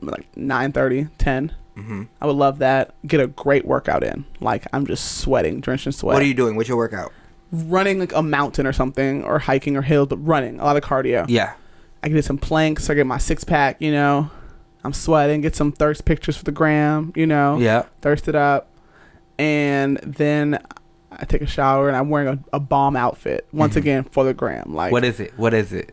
[0.00, 1.54] like 9 30, 10.
[1.80, 2.94] Hmm I would love that.
[3.06, 4.24] Get a great workout in.
[4.40, 6.14] Like I'm just sweating, drenched in sweat.
[6.14, 6.56] What are you doing?
[6.56, 7.12] What's your workout?
[7.52, 10.84] running like a mountain or something, or hiking or hills, but running a lot of
[10.84, 11.24] cardio.
[11.28, 11.54] Yeah.
[12.00, 12.88] I can get some planks.
[12.88, 13.80] I get my six pack.
[13.82, 14.30] You know,
[14.84, 15.40] I'm sweating.
[15.40, 17.12] Get some thirst pictures for the gram.
[17.16, 17.86] You know, Yeah.
[18.02, 18.68] thirst it up,
[19.38, 20.60] and then
[21.10, 23.78] I take a shower and I'm wearing a, a bomb outfit once Mhm.
[23.78, 24.72] again for the gram.
[24.72, 25.32] Like What is it?
[25.36, 25.92] What is it?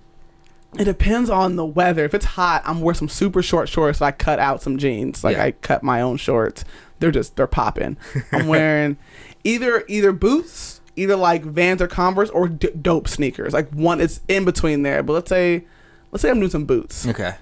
[0.80, 2.06] It depends on the weather.
[2.06, 4.02] If it's hot, I'm wearing some super short shorts.
[4.02, 5.24] I cut out some jeans.
[5.24, 5.44] Like Yeah.
[5.46, 6.64] I cut my own shorts.
[7.00, 7.98] They're just they're popping.
[8.32, 8.98] I'm wearing
[9.44, 13.54] either either boots, either like Vans or Converse, or d- dope sneakers.
[13.54, 15.04] Like one, it's in between there.
[15.04, 15.66] But let's say,
[16.12, 17.36] let's say I'm doing some boots, Okay.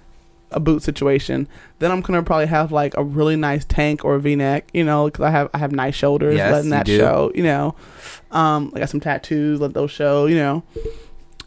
[0.52, 1.48] a boot situation.
[1.80, 4.70] Then I'm gonna probably have like a really nice tank or a V-neck.
[4.74, 6.98] You know, because I have I have nice shoulders, Yes, letting that do.
[6.98, 7.32] show.
[7.34, 7.76] You know,
[8.32, 10.26] um, I got some tattoos, let those show.
[10.26, 10.64] You know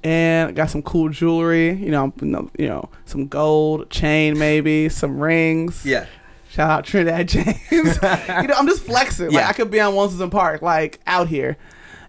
[0.04, 1.72] and I got some cool jewelry.
[1.72, 5.84] You know, you know, some gold chain, maybe some rings.
[5.84, 6.06] Yeah.
[6.50, 7.60] Shout out Trinidad James.
[7.70, 9.26] you know, I'm just flexing.
[9.26, 9.48] Like Yeah.
[9.48, 11.56] I could be on Wilson Park, like out here,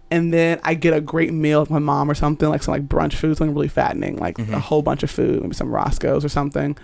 [0.09, 2.87] and then I get a great meal with my mom or something, like some like
[2.87, 4.53] brunch food, something really fattening, like Mhm.
[4.53, 6.77] a whole bunch of food, maybe some Roscoe's or something,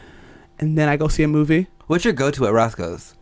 [0.60, 1.68] and then I go see a movie.
[1.88, 3.14] What's your go-to at Roscoe's?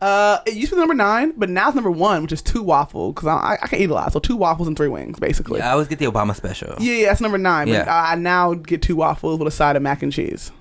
[0.00, 2.62] Uh, it used to be number nine, but now it's number one, which is two
[2.62, 4.12] waffles because I, I can eat a lot.
[4.12, 5.58] So two waffles and three wings, basically.
[5.58, 6.74] Yeah, I always get the Obama special.
[6.80, 7.66] Yeah, yeah, that's number nine.
[7.68, 7.94] But Yeah.
[7.94, 10.52] I I now get two waffles with a side of mac and cheese.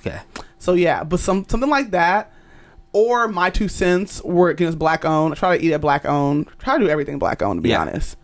[0.00, 0.18] Okay.
[0.58, 2.32] So yeah, but some something like that,
[2.92, 5.34] or my two cents where it is black owned.
[5.34, 6.46] I try to eat at black owned.
[6.58, 7.58] Try to do everything black owned.
[7.58, 7.82] To be Yeah.
[7.82, 8.16] honest.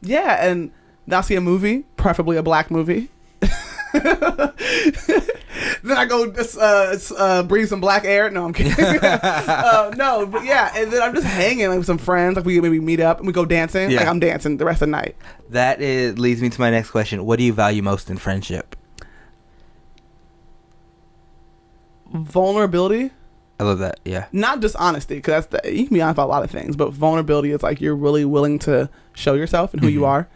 [0.00, 0.70] Yeah, and
[1.06, 3.10] now see a movie, preferably a black movie.
[5.82, 8.30] then I go just uh, uh, breathe some black air.
[8.30, 8.72] No, I'm kidding.
[9.02, 12.36] uh, no, but yeah, and then I'm just hanging like, with some friends.
[12.36, 13.90] Like we maybe meet up and we go dancing.
[13.90, 13.98] Yeah.
[14.00, 15.16] Like I'm dancing the rest of the night.
[15.50, 17.24] That is, leads me to my next question.
[17.24, 18.76] What do you value most in friendship?
[22.12, 23.10] Vulnerability.
[23.58, 24.00] I love that.
[24.06, 24.26] Yeah.
[24.32, 26.76] not just honesty because that's the, you can be honest about a lot of things
[26.76, 30.06] but vulnerability is like you're really willing to show yourself and who you Mhm.
[30.08, 30.28] are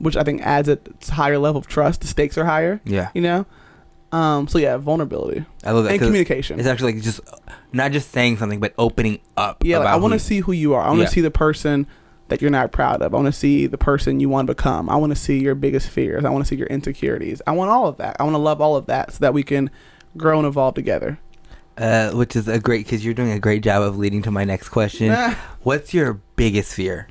[0.00, 0.78] which i think adds a
[1.12, 3.10] higher level of trust the stakes are higher Yeah.
[3.14, 3.46] you know
[4.12, 5.92] um so yeah vulnerability I love that.
[5.92, 7.20] and communication It's actually like just
[7.72, 9.62] not just saying something, but opening up.
[9.64, 11.08] yeah like, i want to see who you are i want to Yeah.
[11.10, 11.86] see the person
[12.28, 14.88] that you're not proud of i want to see the person you want to become
[14.90, 17.70] i want to see your biggest fears i want to see your insecurities i want
[17.70, 19.70] all of that i want to love all of that so that we can
[20.16, 21.18] grow and evolve together
[21.78, 24.44] Uh, which is a great because you're doing a great job of leading to my
[24.44, 25.14] next question.
[25.62, 27.06] What's your biggest fear?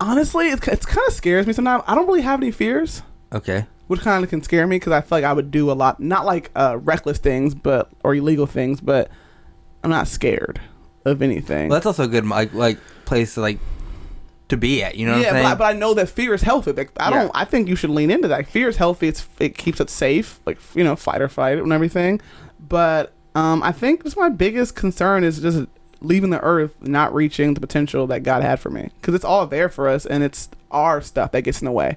[0.00, 3.66] Honestly it's, it's kind of scares me sometimes i don't really have any fears Okay.
[3.88, 6.00] which kind of can scare me because I feel like I would do a lot,
[6.00, 9.10] not like uh, reckless things, but or illegal things, but
[9.84, 10.60] I'm not scared
[11.04, 11.68] of anything.
[11.68, 13.58] Well, that's also a good like like place to like
[14.48, 14.94] to be at.
[14.94, 15.44] You know what yeah, but?
[15.44, 16.72] I, but I know that fear is healthy.
[16.72, 17.18] Like I Yeah.
[17.24, 17.32] don't.
[17.34, 18.46] I think you should lean into that.
[18.48, 19.08] Fear is healthy.
[19.08, 20.40] It's it keeps us safe.
[20.46, 22.18] Like you know, fight or flight and everything.
[22.58, 25.66] But um, I think just my biggest concern is just
[26.00, 29.46] leaving the earth, not reaching the potential that God had for me, because it's all
[29.46, 31.96] there for us, and it's our stuff that gets in the way.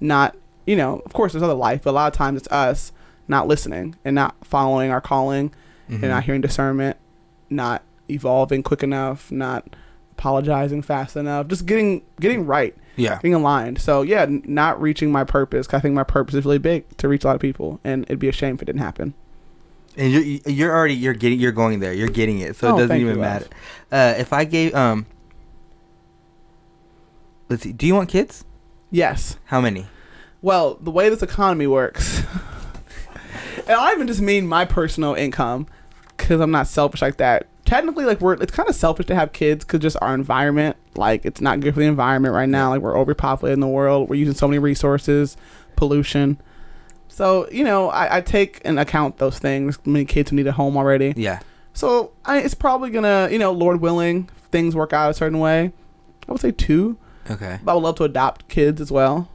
[0.00, 0.36] Not
[0.66, 2.92] you know, of course, there's other life, but a lot of times it's us
[3.26, 5.48] not listening and not following our calling
[5.88, 5.94] Mhm.
[5.94, 6.96] and not hearing discernment,
[7.48, 9.64] not evolving quick enough, not
[10.12, 13.18] apologizing fast enough, just getting getting right, yeah.
[13.22, 13.80] being aligned.
[13.80, 15.66] So yeah, n- not reaching my purpose.
[15.66, 18.04] 'cause I think my purpose is really big to reach a lot of people, and
[18.04, 19.14] it'd be a shame if it didn't happen.
[19.96, 21.92] And you're you're already you're getting you're going there.
[21.92, 22.56] You're getting it.
[22.56, 23.46] So Oh, it doesn't even you, matter.
[23.90, 25.06] Uh, if I gave um.
[27.48, 27.72] Let's see.
[27.72, 28.44] Do you want kids?
[28.90, 29.36] Yes.
[29.46, 29.86] How many?
[30.42, 32.20] Well, the way this economy works,
[33.66, 35.66] and I even just mean my personal income,
[36.16, 37.46] because I'm not selfish like that.
[37.66, 41.24] Technically, like we're, it's kind of selfish to have kids because just our environment, like
[41.24, 42.70] it's not good for the environment right now.
[42.70, 44.08] Like we're overpopulated in the world.
[44.08, 45.36] We're using so many resources,
[45.76, 46.40] pollution.
[47.10, 49.78] So you know, I, I take in account those things.
[49.84, 51.12] Many kids who need a home already.
[51.16, 51.40] Yeah.
[51.72, 55.38] So I, it's probably gonna, you know, Lord willing, if things work out a certain
[55.38, 55.72] way.
[56.28, 56.96] I would say two,
[57.30, 57.58] Okay.
[57.62, 59.28] but I would love to adopt kids as well.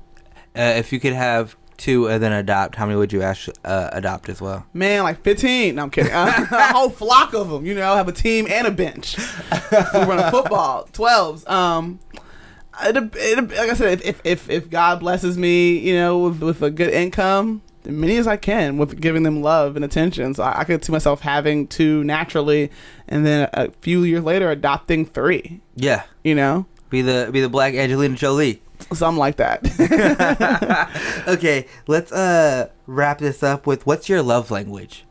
[0.55, 3.89] Uh, if you could have two and then adopt, how many would you actually uh,
[3.91, 4.65] adopt as well?
[4.73, 5.76] Man, like 15.
[5.76, 6.11] No, I'm kidding.
[6.13, 9.17] a whole flock of them, you know, have a team and a bench.
[9.71, 11.49] we run a football, 12s.
[11.49, 11.99] Um,
[12.84, 16.61] it, it, like I said, if, if if God blesses me, you know, with, with
[16.61, 20.62] a good income, many as I can, with giving them love and attention, so I,
[20.62, 22.72] I could see myself having two naturally,
[23.08, 25.62] and then a few years later adopting three.
[25.76, 26.04] Yeah.
[26.24, 28.62] You know, Be the be the black Angelina Jolie.
[28.94, 29.62] something like that.
[31.28, 35.06] okay, let's uh wrap this up with what's your love language?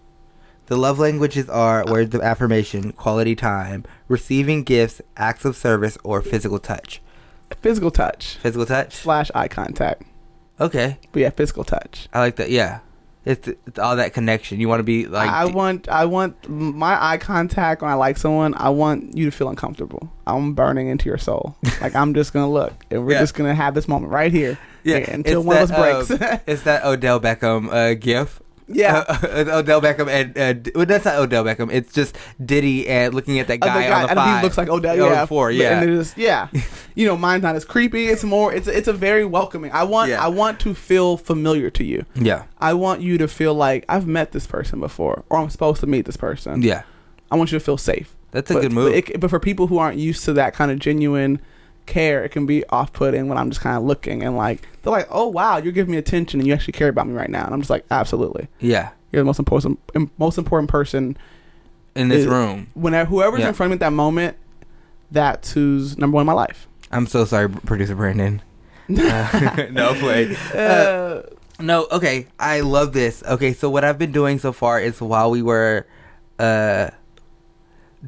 [0.66, 6.22] The love languages are words of affirmation, quality time, receiving gifts, acts of service, or
[6.22, 7.02] physical touch.
[7.60, 8.94] physical touch Physical touch?
[8.94, 10.04] slash eye contact.
[10.60, 10.98] Okay.
[11.12, 12.08] But yeah, physical touch.
[12.12, 12.50] I like that.
[12.50, 12.80] Yeah.
[13.24, 14.60] It's, it's all that connection.
[14.60, 18.18] You want to be like I want I want my eye contact when I like
[18.18, 18.52] someone.
[18.54, 20.12] I want you to feel uncomfortable.
[20.26, 21.56] I'm burning into your soul.
[21.80, 23.20] like I'm just gonna look, and we're Yeah.
[23.20, 24.58] just gonna have this moment right here.
[24.82, 26.22] yeah, until it's one of us breaks.
[26.22, 28.42] um, it's that Odell Beckham uh, gif.
[28.68, 29.04] Yeah.
[29.08, 31.72] Uh, it's Odell Beckham and uh, well, that's not Odell Beckham.
[31.72, 34.38] It's just Diddy and looking at that Uh, guy, on the and five.
[34.38, 35.00] he looks like Odell.
[35.00, 35.50] Oh, Yeah, four.
[35.50, 36.48] Yeah, And yeah.
[36.94, 38.06] you know, mine's not as creepy.
[38.06, 38.52] It's more.
[38.52, 39.70] It's it's a very welcoming.
[39.72, 40.24] I want Yeah.
[40.24, 42.04] I want to feel familiar to you.
[42.14, 45.80] yeah, I want you to feel like I've met this person before, or I'm supposed
[45.80, 46.62] to meet this person.
[46.62, 46.82] yeah.
[47.30, 48.14] I want you to feel safe.
[48.30, 48.92] That's a but, good move.
[48.92, 51.40] But, it, but for people who aren't used to that kind of genuine
[51.86, 55.08] care, it can be off-putting when I'm just kind of looking and like they're like,
[55.10, 57.52] "Oh wow, you're giving me attention and you actually care about me right now." And
[57.54, 59.78] I'm just like, "Absolutely, yeah, you're the most important,
[60.18, 61.16] most important person."
[61.96, 62.66] in this It- room.
[62.74, 63.48] Whenever whoever's Yeah.
[63.48, 64.36] in front of me at that moment,
[65.12, 66.66] that's who's number one in my life.
[66.90, 68.42] I'm so sorry, producer Brandon.
[68.90, 70.36] Uh, no play.
[70.52, 71.22] Uh,
[71.60, 72.26] No, okay.
[72.38, 73.22] I love this.
[73.22, 75.86] Okay, so what I've been doing so far is while we were
[76.40, 76.90] uh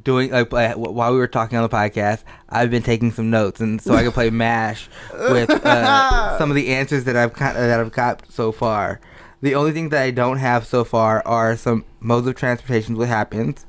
[0.02, 3.60] doing like uh, while we were talking on the podcast, I've been taking some notes
[3.60, 7.56] and so I can play mash with uh, some of the answers that I've kind
[7.56, 9.00] that I've got so far.
[9.42, 13.08] The only thing that I don't have so far are some modes of transportation what
[13.08, 13.66] happens.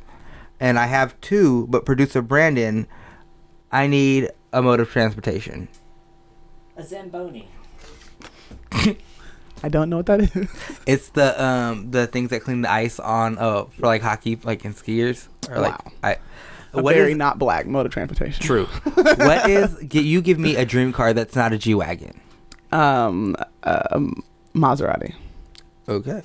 [0.60, 2.88] And I have two, but producer Brandon,
[3.72, 5.68] I need a mode of transportation.
[6.76, 7.48] A Zamboni.
[9.64, 10.50] I don't know what that is.
[10.86, 14.64] It's the um the things that clean the ice on uh for like hockey like
[14.66, 15.92] in skiers or like Wow.
[16.04, 16.18] I
[16.74, 18.44] A what very is not black mode of transportation.
[18.46, 18.66] true.
[18.94, 22.20] what is get you give me a dream car that's not a G wagon.
[22.72, 25.16] Um, um, Maserati.
[25.90, 26.22] Okay.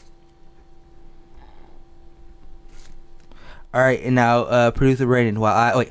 [3.75, 5.91] All right, and now uh producer Brandon, while I wait,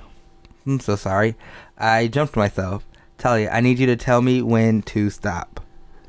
[0.68, 1.36] I'm so sorry,
[1.78, 2.86] I jumped myself.
[3.18, 5.60] Talia, I need you to tell me when to stop.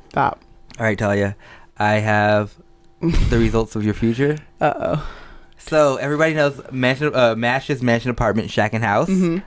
[0.09, 0.39] Stop.
[0.79, 1.35] All right, Talia,
[1.77, 2.53] I have
[3.01, 4.37] the results of your future.
[4.61, 5.09] Uh oh.
[5.57, 9.07] So everybody knows mansion, uh, Mash's mansion apartment, shack and house.
[9.07, 9.37] hmm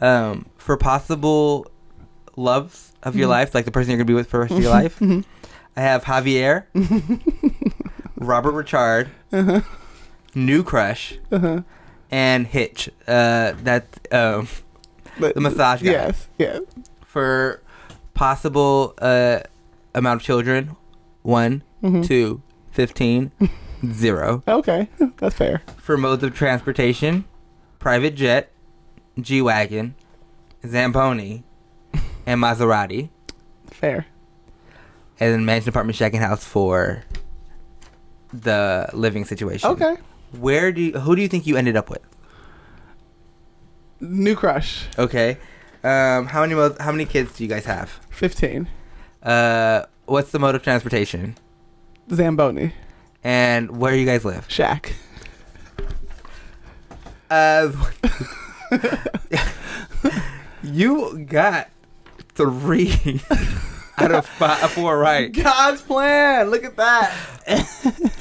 [0.00, 1.66] Um, for possible
[2.36, 4.62] loves of your life, like the person you're gonna be with for the rest of
[4.62, 5.24] your life, Mhm.
[5.76, 6.64] I have Javier,
[8.16, 9.60] Robert Ri'chard, Uh-huh.
[10.34, 11.62] New Crush, Uh-huh.
[12.10, 12.88] and Hitch.
[13.06, 14.48] Uh, that um,
[15.18, 15.90] the massage guy.
[15.92, 16.28] Yes.
[16.38, 16.62] Yes.
[17.04, 17.62] For
[18.14, 19.40] possible uh
[19.94, 20.76] amount of children,
[21.22, 22.06] one, Mhm.
[22.06, 23.32] two, fifteen,
[23.92, 24.42] zero.
[24.48, 25.62] Okay, that's fair.
[25.76, 27.24] For modes of transportation,
[27.78, 28.50] private jet,
[29.20, 29.94] G wagon,
[30.66, 31.44] Zamboni,
[32.26, 33.10] and Maserati,
[33.70, 34.06] Fair.
[35.20, 37.02] and then mansion, apartment, shack, and house for
[38.32, 39.70] the living situation.
[39.70, 39.96] Okay.
[40.38, 42.02] Where do you, who do you think you ended up with?
[44.00, 44.86] New crush.
[44.98, 45.38] Okay.
[45.82, 47.88] Um, how many how many kids do you guys have?
[48.10, 48.68] Fifteen.
[49.28, 51.36] Uh, what's the mode of transportation?
[52.10, 52.72] Zamboni.
[53.22, 54.46] And where do you guys live?
[54.48, 54.94] Shack.
[57.30, 57.70] Uh,
[60.62, 61.68] you got
[62.32, 63.20] three
[63.98, 65.30] out of five, four right.
[65.30, 66.50] God's plan.
[66.50, 67.14] Look at that.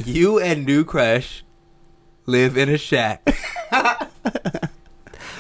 [0.04, 1.46] You and New Crush
[2.26, 3.26] live in a shack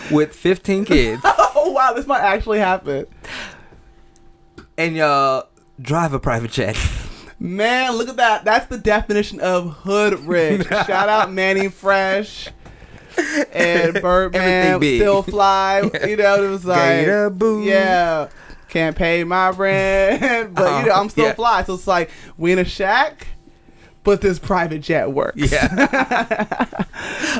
[0.09, 3.05] with 15 kids, oh wow, this might actually happen.
[4.77, 5.49] and y'all
[5.81, 6.77] drive a private jet.
[7.39, 8.43] Man, look at that.
[8.45, 10.67] That's the definition of hood rich.
[10.69, 12.49] Shout out Mannie Fresh
[13.53, 15.89] and Birdman, Still Fly.
[16.07, 18.29] You know, it was like, yeah,
[18.69, 21.01] can't pay my rent, but you know, uh-huh.
[21.01, 21.33] I'm still Yeah.
[21.33, 21.63] fly.
[21.63, 23.27] So it's like we in a shack,
[24.07, 25.51] but this private jet works.
[25.51, 26.85] Yeah.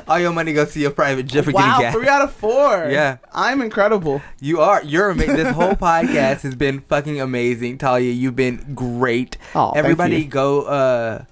[0.07, 1.93] All your money goes to your private jet for wow, getting gas.
[1.93, 2.89] three out of four.
[2.89, 3.19] Yeah.
[3.31, 4.21] I'm incredible.
[4.41, 4.83] You are.
[4.83, 5.37] You're amazing.
[5.37, 8.11] This whole podcast has been fucking amazing, Talia.
[8.11, 9.37] You've been great.
[9.55, 11.23] Oh, Everybody, go uh,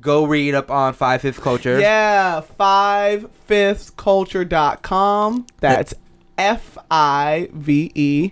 [0.00, 1.80] go read up on Five Five Fifth Culture.
[1.80, 5.46] Yeah, five fifthsculture.com.
[5.58, 5.94] That's
[6.38, 8.30] F I V E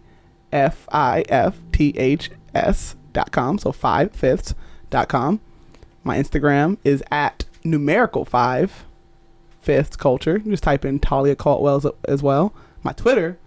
[0.53, 3.59] F I F T H S dot com.
[3.59, 4.55] So five fifths
[4.91, 5.41] dot com.
[6.05, 8.85] My Instagram is at numerical five
[9.61, 10.39] fifths culture.
[10.39, 12.53] Just type in Talia Caldwell as, as well.
[12.83, 13.39] My Twitter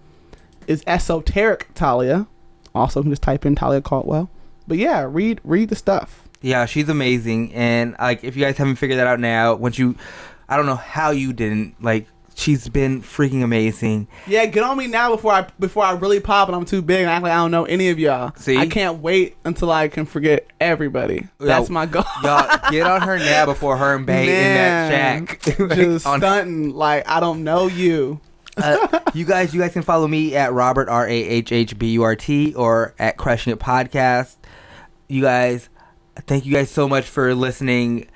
[0.68, 2.28] is esoteric Talia.
[2.74, 4.30] also can just type in Talia Caldwell.
[4.68, 6.28] But yeah, read read the stuff.
[6.42, 9.96] Yeah, she's amazing, and like if you guys haven't figured that out now, once you,
[10.48, 12.08] I don't know how you didn't like.
[12.38, 14.10] She's been freaking amazing.
[14.28, 17.00] Yeah, get on me now before I before I really pop and I'm too big
[17.00, 18.34] and act like I don't know any of y'all.
[18.36, 18.58] See?
[18.58, 21.28] I can't wait until I can forget everybody.
[21.40, 22.04] That's my goal.
[22.24, 25.60] Y'all get on her now before her and Bay Man, in that shack.
[25.60, 28.20] Like, just on- stunting like I don't know you.
[28.58, 31.92] uh, you guys, you guys can follow me at Robert R A H H B
[31.94, 34.36] U R T or at Crushing It Podcast.
[35.08, 35.70] You guys,
[36.28, 38.08] thank you guys so much for listening.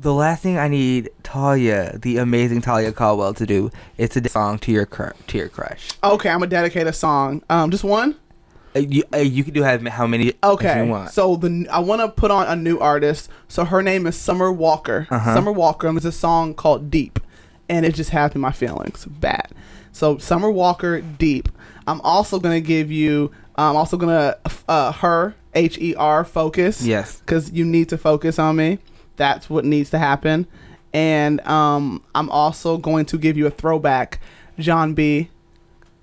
[0.00, 4.58] The last thing I need Talia, the amazing Talia Caldwell, to do is to song
[4.60, 5.88] to your cr- to your crush.
[6.04, 7.42] Okay, I'm gonna dedicate a song.
[7.50, 8.14] Um, just one.
[8.76, 11.10] Uh, you, uh, you can do how, how many Okay, you want.
[11.10, 13.28] so the I want to put on a new artist.
[13.48, 15.08] So her name is Summer Walker.
[15.10, 15.34] Uh-huh.
[15.34, 15.88] Summer Walker.
[15.88, 17.18] And there's a song called Deep,
[17.68, 19.50] and it just me my feelings bad.
[19.90, 21.48] So Summer Walker, Deep.
[21.88, 23.32] I'm also gonna give you.
[23.56, 24.36] I'm also gonna
[24.68, 26.82] uh, her H E R focus.
[26.84, 27.18] Yes.
[27.18, 28.78] because you need to focus on me.
[29.18, 30.46] That's what needs to happen.
[30.94, 34.20] And um, I'm also going to give you a throwback,
[34.58, 35.28] Jon B.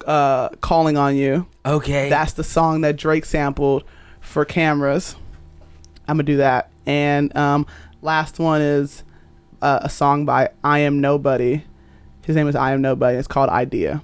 [0.06, 1.48] Uh, calling on you.
[1.66, 2.10] Okay.
[2.10, 3.84] That's the song that Drake sampled
[4.22, 5.16] for cameras.
[6.08, 6.70] I'm gonna do that.
[6.86, 7.66] And um,
[8.04, 9.04] last one is
[9.64, 11.64] uh, a song by I Am Nobody.
[12.24, 13.18] His name is I Am Nobody.
[13.18, 14.04] It's called Idea.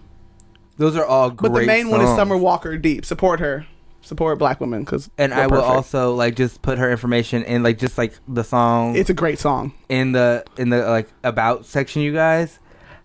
[0.77, 2.09] Those are all great But the main one is.
[2.15, 3.05] Summer Walker Deep.
[3.05, 3.67] Support her.
[4.01, 7.77] Support black women because And I will also like just put her information in like
[7.77, 9.73] just like the song It's a great song.
[9.89, 12.59] in the in the like about section you guys.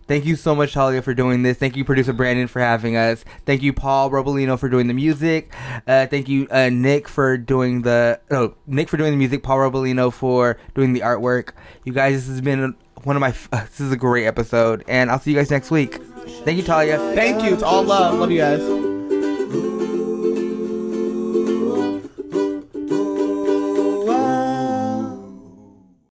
[0.07, 1.57] Thank you so much, Talia, for doing this.
[1.57, 3.25] Thank you, producer Brandon, for having us.
[3.45, 5.53] Thank you, Paul Robolino, for doing the music.
[5.85, 9.43] Uh, thank you, uh, Nick, for doing the oh Nick for doing the music.
[9.43, 11.49] Paul Robolino for doing the artwork.
[11.83, 13.35] You guys, this has been one of my.
[13.51, 15.95] Uh, this is a great episode, and I'll see you guys next week.
[16.45, 16.97] Thank you, Talia.
[17.13, 17.53] Thank you.
[17.53, 18.17] It's all love.
[18.17, 18.96] Love you guys.